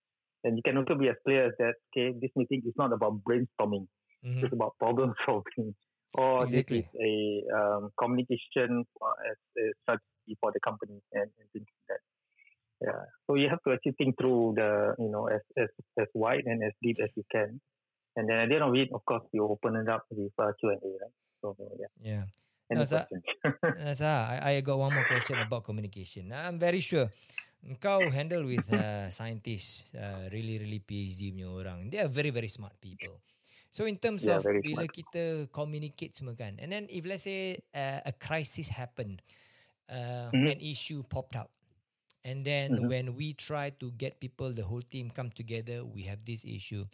And 0.44 0.56
you 0.56 0.62
can 0.62 0.76
also 0.78 0.94
be 0.94 1.08
as 1.08 1.16
clear 1.24 1.46
as 1.48 1.52
that. 1.58 1.74
Okay, 1.90 2.16
this 2.20 2.30
meeting 2.36 2.62
is 2.64 2.74
not 2.76 2.92
about 2.92 3.22
brainstorming 3.24 3.86
Mhm. 4.24 4.42
it's 4.42 4.52
about 4.52 4.72
problem 4.78 5.14
solving 5.26 5.74
or 6.14 6.42
Exactly. 6.42 6.80
this 6.82 6.90
is 6.92 7.00
a 7.00 7.56
um, 7.58 7.90
communication 8.00 8.84
as 9.30 9.38
a 9.62 9.64
strategy 9.82 10.34
for 10.40 10.50
the 10.52 10.58
company 10.60 10.98
and, 11.12 11.30
and 11.38 11.46
things 11.52 11.66
like 11.74 11.86
that. 11.90 12.02
Yeah. 12.86 13.02
So 13.26 13.36
you 13.36 13.48
have 13.48 13.62
to 13.66 13.72
actually 13.74 13.92
think 13.98 14.16
through 14.18 14.54
the 14.56 14.94
you 14.98 15.08
know 15.10 15.26
as 15.26 15.42
as 15.56 15.68
as 15.98 16.08
wide 16.14 16.44
and 16.46 16.62
as 16.64 16.72
deep 16.82 16.98
as 17.00 17.10
you 17.16 17.24
can, 17.30 17.60
and 18.16 18.28
then 18.28 18.38
at 18.38 18.48
the 18.48 18.54
end 18.56 18.64
of 18.64 18.74
it, 18.74 18.88
of 18.92 19.04
course, 19.04 19.22
you 19.32 19.44
open 19.44 19.76
it 19.76 19.88
up 19.88 20.04
with 20.10 20.32
uh, 20.38 20.52
Q 20.58 20.70
and 20.70 20.82
A, 20.82 20.90
right? 21.02 21.16
So 21.40 21.56
yeah. 21.78 21.86
Yeah. 22.02 22.24
Any 22.70 22.74
No, 22.74 22.84
sir. 22.84 23.06
questions? 23.08 23.24
That's 23.68 24.00
ah, 24.02 24.38
I, 24.42 24.58
I 24.58 24.60
got 24.60 24.78
one 24.78 24.92
more 24.94 25.04
question 25.04 25.38
about 25.40 25.64
communication. 25.64 26.32
I'm 26.32 26.58
very 26.58 26.80
sure 26.80 27.10
kau 27.80 28.08
handle 28.10 28.44
with 28.46 28.70
uh, 28.72 29.10
scientists, 29.10 29.94
uh, 29.94 30.28
really 30.32 30.58
really 30.58 30.80
PhD 30.80 31.32
punya 31.34 31.48
orang. 31.50 31.90
They 31.90 31.98
are 32.02 32.10
very 32.10 32.30
very 32.30 32.48
smart 32.48 32.74
people. 32.80 33.20
So 33.70 33.84
in 33.86 33.98
terms 33.98 34.26
Yeah, 34.26 34.32
of 34.32 34.46
bila 34.62 34.86
smart. 34.86 34.88
kita 34.88 35.50
communicate 35.52 36.14
semua 36.16 36.34
kan, 36.38 36.56
and 36.62 36.70
then 36.72 36.86
if 36.90 37.04
let's 37.06 37.26
say 37.26 37.60
uh, 37.74 38.00
a 38.06 38.12
crisis 38.14 38.70
happened, 38.72 39.22
uh, 39.90 40.32
Mhm. 40.32 40.48
an 40.48 40.58
issue 40.62 41.02
popped 41.06 41.36
up, 41.36 41.50
and 42.24 42.44
then 42.44 42.86
Mhm. 42.86 42.90
when 42.90 43.14
we 43.16 43.32
try 43.34 43.70
to 43.82 43.90
get 43.96 44.20
people, 44.20 44.52
the 44.52 44.64
whole 44.64 44.82
team 44.82 45.10
come 45.10 45.30
together, 45.30 45.84
we 45.84 46.02
have 46.08 46.24
this 46.24 46.44
issue. 46.44 46.84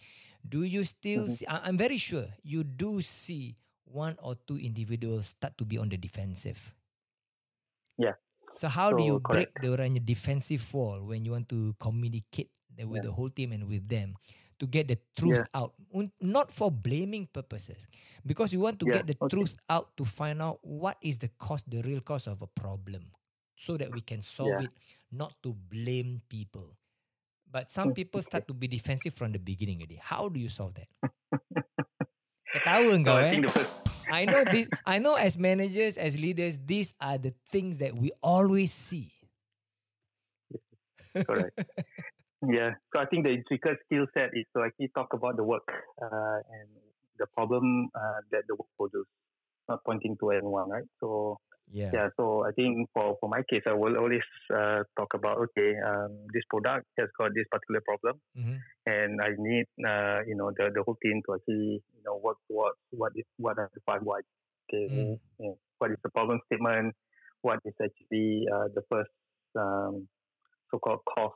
Do 0.46 0.62
you 0.64 0.84
still? 0.84 1.28
Mhm. 1.28 1.34
See, 1.34 1.46
I- 1.46 1.66
I'm 1.68 1.76
very 1.78 1.98
sure 1.98 2.26
you 2.42 2.64
do 2.64 3.00
see 3.02 3.56
one 3.84 4.16
or 4.22 4.36
two 4.46 4.58
individuals 4.58 5.28
start 5.28 5.56
to 5.58 5.64
be 5.64 5.78
on 5.78 5.88
the 5.88 5.96
defensive. 5.96 6.74
Yeah. 7.98 8.14
So 8.54 8.68
how 8.68 8.92
do 8.92 9.02
So, 9.02 9.02
you 9.02 9.18
break 9.18 9.50
correct. 9.50 9.58
the 9.58 9.68
orangnya 9.74 10.04
defensive 10.04 10.62
wall 10.72 11.02
when 11.02 11.24
you 11.26 11.32
want 11.34 11.48
to 11.50 11.74
communicate 11.82 12.50
with 12.86 13.02
Yeah. 13.02 13.04
the 13.04 13.10
whole 13.12 13.30
team 13.30 13.50
and 13.52 13.66
with 13.66 13.88
them 13.90 14.14
to 14.62 14.66
get 14.66 14.86
the 14.86 14.98
truth 15.18 15.42
out? 15.54 15.74
Un- 15.92 16.12
Not 16.22 16.52
for 16.54 16.70
blaming 16.70 17.26
purposes, 17.26 17.88
because 18.24 18.52
you 18.54 18.60
want 18.62 18.78
to 18.78 18.86
Yeah, 18.86 19.00
get 19.00 19.06
the 19.10 19.18
okay. 19.20 19.28
truth 19.28 19.56
out 19.68 19.96
to 19.98 20.04
find 20.06 20.40
out 20.40 20.62
what 20.62 20.98
is 21.02 21.18
the 21.18 21.28
cause, 21.34 21.64
the 21.66 21.82
real 21.82 22.00
cause 22.00 22.28
of 22.30 22.42
a 22.42 22.46
problem, 22.46 23.10
so 23.58 23.76
that 23.76 23.90
we 23.92 24.00
can 24.00 24.22
solve 24.22 24.60
Yeah. 24.60 24.62
it, 24.62 24.72
not 25.10 25.34
to 25.42 25.52
blame 25.52 26.22
people. 26.30 26.78
But 27.50 27.70
some 27.72 27.90
Mm, 27.90 27.94
people 27.94 28.22
start 28.22 28.46
to 28.48 28.54
be 28.54 28.68
defensive 28.68 29.14
from 29.14 29.32
the 29.32 29.40
beginning 29.40 29.80
already. 29.80 29.96
How 30.02 30.28
do 30.28 30.40
you 30.40 30.48
solve 30.50 30.74
that? 30.76 30.88
So 32.64 32.80
kau 33.04 33.16
I 33.16 33.24
eh. 33.24 33.30
think 33.30 33.46
the 33.46 33.52
first 33.52 33.70
I 34.08 34.26
know 34.26 34.44
this. 34.44 34.68
I 34.86 34.98
know 34.98 35.14
as 35.16 35.38
managers, 35.38 35.96
as 35.96 36.18
leaders, 36.18 36.58
these 36.58 36.92
are 37.00 37.18
the 37.18 37.34
things 37.50 37.78
that 37.78 37.96
we 37.96 38.12
always 38.22 38.72
see. 38.72 39.10
correct. 41.26 41.58
Yeah. 42.44 42.76
So 42.92 43.00
I 43.00 43.06
think 43.06 43.24
the 43.24 43.32
intricate 43.32 43.78
skill 43.86 44.04
set 44.12 44.36
is 44.36 44.44
to 44.56 44.64
actually 44.64 44.92
talk 44.94 45.14
about 45.14 45.36
the 45.36 45.44
work 45.44 45.64
uh, 45.96 46.38
and 46.44 46.68
the 47.18 47.26
problem 47.32 47.88
uh, 47.94 48.20
that 48.32 48.44
the 48.48 48.54
work 48.54 48.68
produces, 48.76 49.08
not 49.68 49.80
pointing 49.86 50.16
to 50.20 50.30
anyone, 50.30 50.68
right? 50.68 50.84
So 51.00 51.38
Yeah. 51.72 51.90
yeah. 51.92 52.08
So 52.16 52.44
I 52.46 52.52
think 52.52 52.88
for, 52.92 53.16
for 53.20 53.28
my 53.28 53.42
case, 53.48 53.62
I 53.66 53.72
will 53.72 53.96
always 53.96 54.22
uh, 54.54 54.82
talk 54.96 55.14
about 55.14 55.38
okay, 55.38 55.74
um, 55.86 56.26
this 56.32 56.44
product 56.50 56.86
has 56.98 57.08
got 57.18 57.32
this 57.34 57.46
particular 57.50 57.80
problem, 57.86 58.20
Mhm. 58.36 58.58
and 58.86 59.20
I 59.20 59.30
need 59.38 59.66
uh, 59.86 60.20
you 60.26 60.36
know 60.36 60.50
the, 60.56 60.70
the 60.74 60.82
whole 60.84 60.96
team 61.02 61.22
to 61.26 61.34
actually 61.34 61.82
you 61.96 62.02
know 62.04 62.16
work 62.22 62.38
towards 62.48 62.78
what 62.90 63.12
is 63.16 63.24
what 63.38 63.58
are 63.58 63.70
the 63.74 63.80
five 63.86 64.02
whys. 64.02 64.24
Okay, 64.70 64.88
Mm. 64.88 65.18
you 65.40 65.46
know, 65.46 65.58
what 65.78 65.90
is 65.90 65.98
the 66.02 66.10
problem 66.10 66.40
statement? 66.46 66.94
What 67.42 67.60
is 67.64 67.74
actually 67.82 68.46
uh, 68.52 68.68
the 68.74 68.82
first 68.90 69.10
um, 69.56 70.08
so-called 70.70 71.00
cause 71.14 71.32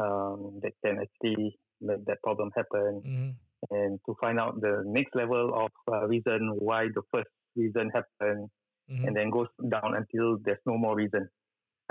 um, 0.00 0.60
that 0.62 0.72
can 0.84 0.98
actually 1.00 1.58
make 1.80 2.04
that 2.06 2.18
problem 2.22 2.50
happen, 2.56 3.02
Mhm. 3.04 3.34
and 3.70 4.00
to 4.06 4.14
find 4.20 4.38
out 4.40 4.60
the 4.60 4.82
next 4.86 5.14
level 5.14 5.52
of 5.54 5.70
uh, 5.92 6.06
reason 6.06 6.54
why 6.58 6.88
the 6.94 7.02
first 7.12 7.30
reason 7.56 7.90
happened, 7.90 8.50
Mhm. 8.90 9.06
and 9.06 9.16
then 9.16 9.30
goes 9.30 9.48
down 9.68 9.94
until 10.00 10.38
there's 10.44 10.64
no 10.66 10.76
more 10.78 10.96
reason 10.96 11.28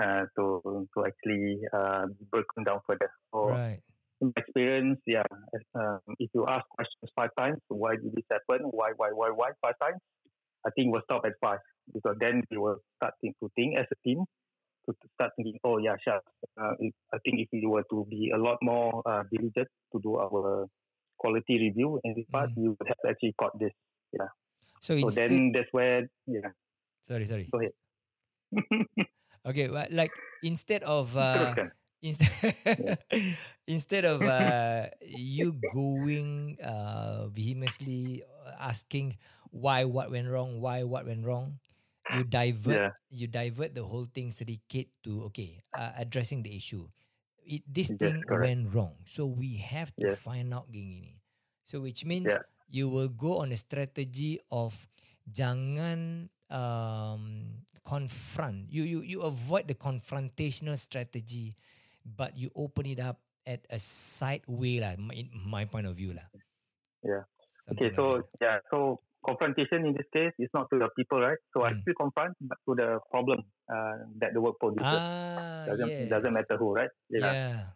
uh, 0.02 0.24
to 0.36 0.44
to 0.94 0.98
actually 1.06 1.58
uh, 1.72 2.06
broken 2.30 2.64
down 2.64 2.80
further. 2.86 3.10
So 3.32 3.48
Right. 3.50 3.80
in 4.20 4.26
my 4.34 4.40
experience, 4.42 5.00
yeah, 5.06 5.22
um, 5.74 6.00
if 6.18 6.30
you 6.34 6.46
ask 6.46 6.66
questions 6.76 7.10
five 7.14 7.30
times, 7.38 7.58
why 7.68 7.92
did 7.96 8.12
this 8.14 8.26
happen? 8.30 8.66
Why, 8.78 8.90
why, 8.96 9.10
why, 9.20 9.30
why? 9.30 9.50
Five 9.62 9.78
times, 9.80 10.00
I 10.66 10.70
think 10.74 10.92
we'll 10.92 11.02
stop 11.10 11.22
at 11.24 11.34
five 11.40 11.60
because 11.94 12.16
then 12.20 12.42
we 12.50 12.58
will 12.58 12.78
start 12.96 13.14
to 13.24 13.48
think 13.56 13.76
as 13.78 13.86
a 13.92 13.98
team 14.06 14.24
to, 14.86 14.94
start 15.14 15.32
thinking, 15.36 15.58
oh 15.64 15.78
yeah, 15.78 15.96
sure. 16.02 16.20
Uh, 16.60 16.74
I 17.14 17.18
think 17.24 17.38
if 17.44 17.48
we 17.52 17.66
were 17.66 17.84
to 17.90 18.06
be 18.10 18.30
a 18.34 18.38
lot 18.38 18.58
more 18.62 19.02
uh, 19.06 19.22
diligent 19.32 19.68
to 19.92 20.00
do 20.02 20.16
our 20.16 20.66
quality 21.18 21.58
review 21.66 22.00
in 22.04 22.14
this 22.14 22.26
part, 22.32 22.50
Mm. 22.50 22.56
we 22.62 22.68
would 22.70 22.88
have 22.88 23.02
actually 23.08 23.34
caught 23.40 23.56
this. 23.58 23.72
Yeah. 24.12 24.30
So 24.80 24.98
So 24.98 25.10
then 25.10 25.52
that's 25.52 25.72
where, 25.72 26.08
yeah. 26.26 26.50
Sorry, 27.08 27.26
sorry. 27.26 27.52
Go 27.52 27.60
ahead. 27.60 27.72
Okay, 29.46 29.68
but 29.68 29.92
like 29.92 30.20
instead 30.42 30.82
of 30.84 31.16
uh, 31.16 31.56
instead 32.02 32.54
instead 33.66 34.04
of 34.04 34.26
uh, 34.26 34.88
you 35.02 35.54
going 35.54 36.58
uh, 36.62 37.28
vehemently 37.28 38.22
asking 38.60 39.16
why 39.50 39.84
what 39.84 40.10
went 40.10 40.28
wrong, 40.28 40.60
why 40.60 40.84
what 40.84 41.06
went 41.06 41.24
wrong, 41.26 41.58
you 42.08 42.24
divert 42.24 42.82
Yeah. 42.82 42.92
you 43.10 43.26
divert 43.26 43.74
the 43.74 43.84
whole 43.84 44.06
thing 44.08 44.30
sedikit 44.32 44.88
to 45.04 45.24
okay 45.32 45.62
uh, 45.74 45.92
addressing 45.98 46.42
the 46.42 46.54
issue. 46.56 46.88
It, 47.44 47.62
this 47.66 47.90
Yes, 48.00 48.00
thing 48.00 48.24
correct. 48.26 48.54
went 48.54 48.74
wrong, 48.74 49.02
so 49.06 49.26
we 49.26 49.56
have 49.64 49.92
to 50.00 50.06
Yes. 50.06 50.28
find 50.28 50.52
out 50.54 50.70
gini. 50.70 51.20
So 51.64 51.80
which 51.80 52.04
means 52.04 52.36
Yeah. 52.36 52.42
you 52.68 52.88
will 52.88 53.08
go 53.08 53.40
on 53.40 53.52
a 53.52 53.58
strategy 53.60 54.38
of 54.52 54.88
jangan 55.30 56.28
um, 56.50 57.64
confront. 57.84 58.70
You 58.72 58.82
you 58.84 59.00
you 59.02 59.18
avoid 59.22 59.68
the 59.68 59.74
confrontational 59.76 60.78
strategy, 60.78 61.56
but 62.04 62.36
you 62.36 62.50
open 62.56 62.86
it 62.86 63.00
up 63.00 63.20
at 63.46 63.64
a 63.70 63.78
side 63.78 64.44
way 64.48 64.80
lah. 64.80 64.96
In 65.12 65.30
my 65.46 65.64
point 65.64 65.86
of 65.86 65.96
view 65.96 66.12
lah. 66.14 66.28
Yeah. 67.04 67.24
Something 67.66 67.80
Okay, 67.80 67.92
like 67.92 67.94
so 67.96 68.04
that. 68.08 68.26
yeah, 68.40 68.58
so 68.70 69.00
confrontation 69.26 69.86
in 69.86 69.92
this 69.94 70.06
case 70.12 70.32
is 70.38 70.48
not 70.54 70.68
to 70.72 70.78
the 70.78 70.88
people, 70.96 71.20
right? 71.20 71.38
So 71.54 71.62
I 71.64 71.72
Mm. 71.72 71.82
still 71.82 71.94
confront, 71.98 72.34
but 72.40 72.58
to 72.68 72.74
the 72.74 72.98
problem 73.10 73.44
uh, 73.70 74.06
that 74.20 74.32
the 74.34 74.40
work 74.40 74.56
produces. 74.60 75.02
ah 75.38 75.66
doesn't 75.66 75.92
yes. 75.92 76.10
doesn't 76.10 76.32
matter 76.34 76.56
who, 76.58 76.74
right? 76.74 76.90
Yeah. 77.10 77.72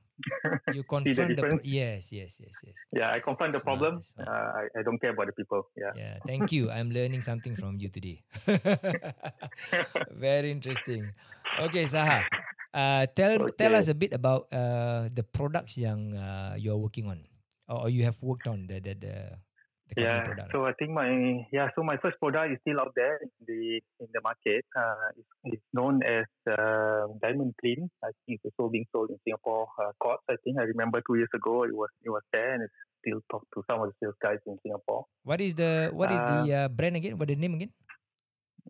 You 0.73 0.83
confront 0.89 1.37
the, 1.37 1.43
pro- 1.43 1.65
yes 1.65 2.13
yes 2.13 2.39
yes 2.41 2.55
yes. 2.63 2.77
Yeah, 2.93 3.11
I 3.11 3.21
confront 3.21 3.53
the 3.53 3.61
problem. 3.61 4.03
Uh, 4.19 4.29
I, 4.29 4.65
I 4.79 4.81
don't 4.83 4.99
care 5.01 5.11
about 5.11 5.27
the 5.27 5.37
people. 5.37 5.69
Yeah. 5.77 5.93
Yeah, 5.97 6.15
thank 6.27 6.53
you. 6.53 6.71
I'm 6.71 6.91
learning 6.91 7.23
something 7.23 7.57
from 7.57 7.79
you 7.79 7.89
today. 7.89 8.23
Very 10.13 10.51
interesting. 10.51 11.11
Okay, 11.59 11.85
Saha. 11.85 12.25
Uh, 12.73 13.05
tell 13.13 13.53
tell 13.53 13.77
us 13.77 13.89
a 13.89 13.97
bit 13.97 14.17
about 14.17 14.49
uh, 14.49 15.13
the 15.13 15.25
products 15.25 15.77
yang 15.77 16.17
uh, 16.17 16.57
you're 16.57 16.81
working 16.81 17.05
on, 17.05 17.21
or, 17.69 17.87
or 17.87 17.89
you 17.93 18.05
have 18.09 18.17
worked 18.25 18.49
on 18.49 18.65
the 18.65 18.81
the 18.81 18.97
the, 18.97 19.15
the 19.37 19.52
Yeah. 19.97 20.25
product. 20.25 20.53
So 20.53 20.65
I 20.65 20.73
think 20.79 20.91
my 20.93 21.11
yeah. 21.53 21.69
So 21.77 21.83
my 21.83 21.97
first 22.01 22.19
product 22.19 22.53
is 22.53 22.59
still 22.65 22.81
out 22.81 22.93
there 22.97 23.21
in 23.23 23.31
the 23.47 23.61
in 24.01 24.09
the 24.13 24.21
market. 24.23 24.65
Uh, 24.77 25.09
it's, 25.17 25.33
it's 25.57 25.69
known 25.73 26.01
as 26.03 26.27
uh, 26.49 27.09
Diamond 27.21 27.55
Clean. 27.61 27.91
I 28.03 28.11
think 28.25 28.41
it's 28.43 28.55
also 28.59 28.71
being 28.71 28.87
sold 28.93 29.11
in 29.11 29.19
Singapore 29.25 29.69
uh, 29.79 29.93
courts. 30.01 30.23
I 30.31 30.37
think 30.45 30.59
I 30.59 30.65
remember 30.65 31.03
two 31.07 31.17
years 31.17 31.33
ago 31.35 31.65
it 31.65 31.75
was 31.75 31.91
it 32.03 32.11
was 32.11 32.23
there 32.33 32.55
and 32.55 32.63
it's 32.63 32.79
still 33.03 33.21
talked 33.31 33.51
to 33.55 33.63
some 33.69 33.83
of 33.83 33.91
the 33.91 33.95
sales 34.01 34.15
guys 34.23 34.39
in 34.47 34.57
Singapore. 34.63 35.05
what 35.25 35.41
is 35.41 35.55
the 35.55 35.91
what 35.93 36.11
is 36.13 36.21
the 36.21 36.41
uh, 36.55 36.69
brand 36.69 36.97
again? 36.97 37.19
What 37.19 37.29
the 37.29 37.37
name 37.37 37.55
again? 37.55 37.73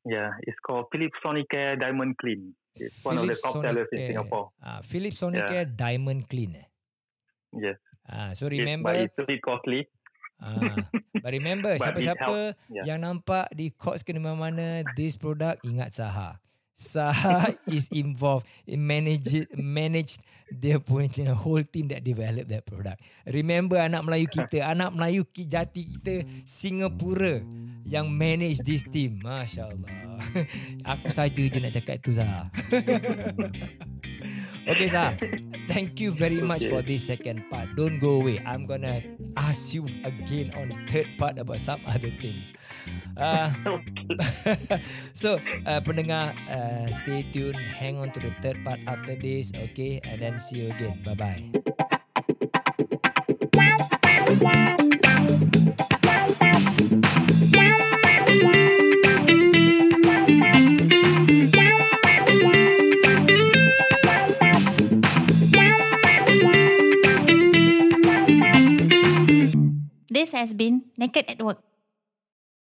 Yeah, 0.04 0.30
it's 0.42 0.58
called 0.66 0.86
Philips 0.90 1.18
Sonicare 1.24 1.78
Diamond 1.78 2.16
Clean. 2.18 2.54
It's 2.74 3.04
one 3.04 3.18
of 3.18 3.26
the 3.28 3.36
top 3.36 3.60
sellers 3.60 3.88
in 3.92 4.06
Singapore. 4.08 4.50
Ah, 4.64 4.80
Philips 4.82 5.20
Sonicare 5.20 5.68
Diamond 5.76 6.28
Clean. 6.28 6.56
Yes. 7.52 7.76
Ah, 8.08 8.32
so 8.32 8.46
It's- 8.48 8.58
remember, 8.58 8.92
but 8.92 9.04
it's 9.04 9.18
a 9.18 9.26
bit 9.28 9.40
costly. 9.44 9.86
Ah, 10.43 10.76
but 11.22 11.32
remember, 11.32 11.72
siapa-siapa 11.78 12.59
Yeah. 12.68 12.84
yang 12.93 12.99
nampak 13.07 13.49
di 13.55 13.70
Courts 13.70 14.03
ke 14.03 14.11
mana-mana 14.12 14.82
this 14.99 15.14
product 15.14 15.62
ingat 15.62 15.95
Saha. 15.95 16.43
Saha 16.72 17.55
is 17.70 17.86
involved 17.93 18.49
in 18.66 18.82
manage 18.82 19.47
manage 19.55 20.18
dia 20.53 20.76
punya 20.76 21.32
whole 21.32 21.64
team 21.64 21.88
that 21.88 22.05
develop 22.05 22.45
that 22.51 22.66
product. 22.68 23.01
Remember 23.24 23.80
anak 23.80 24.05
Melayu 24.05 24.28
kita, 24.28 24.66
anak 24.72 24.93
Melayu 24.93 25.24
jati 25.32 25.88
kita 25.97 26.26
Singapura 26.45 27.40
yang 27.88 28.11
manage 28.12 28.61
this 28.66 28.84
team. 28.84 29.22
Masya 29.24 29.72
Allah. 29.72 29.88
Aku 30.97 31.09
saja 31.09 31.40
je 31.40 31.59
nak 31.61 31.72
cakap 31.72 32.03
itu 32.03 32.12
Saha. 32.18 32.53
Okay 34.68 34.88
Saha, 34.88 35.16
thank 35.72 35.98
you 36.00 36.10
very 36.12 36.40
much 36.40 36.62
Okay. 36.62 36.70
for 36.70 36.82
this 36.82 37.06
second 37.06 37.42
part. 37.50 37.74
Don't 37.74 37.98
go 37.98 38.20
away. 38.22 38.38
I'm 38.44 38.66
gonna 38.66 39.02
ask 39.36 39.74
you 39.74 39.86
again 40.04 40.52
on 40.54 40.72
third 40.88 41.08
part 41.18 41.38
about 41.38 41.60
some 41.60 41.80
other 41.86 42.12
things. 42.20 42.52
Uh, 43.16 43.50
so 45.12 45.38
uh, 45.66 45.80
pendengar 45.84 46.32
uh, 46.48 46.88
stay 46.90 47.24
tuned 47.32 47.56
hang 47.56 47.98
on 48.00 48.10
to 48.10 48.20
the 48.20 48.32
third 48.40 48.58
part 48.64 48.80
after 48.88 49.14
this 49.16 49.52
okay 49.54 50.00
and 50.04 50.20
then 50.20 50.40
see 50.40 50.64
you 50.64 50.72
again 50.72 50.96
bye 51.04 51.14
bye 51.14 51.44
has 70.43 70.53
been 70.55 70.82
Naked 70.99 71.30
at 71.30 71.43
Work. 71.43 71.71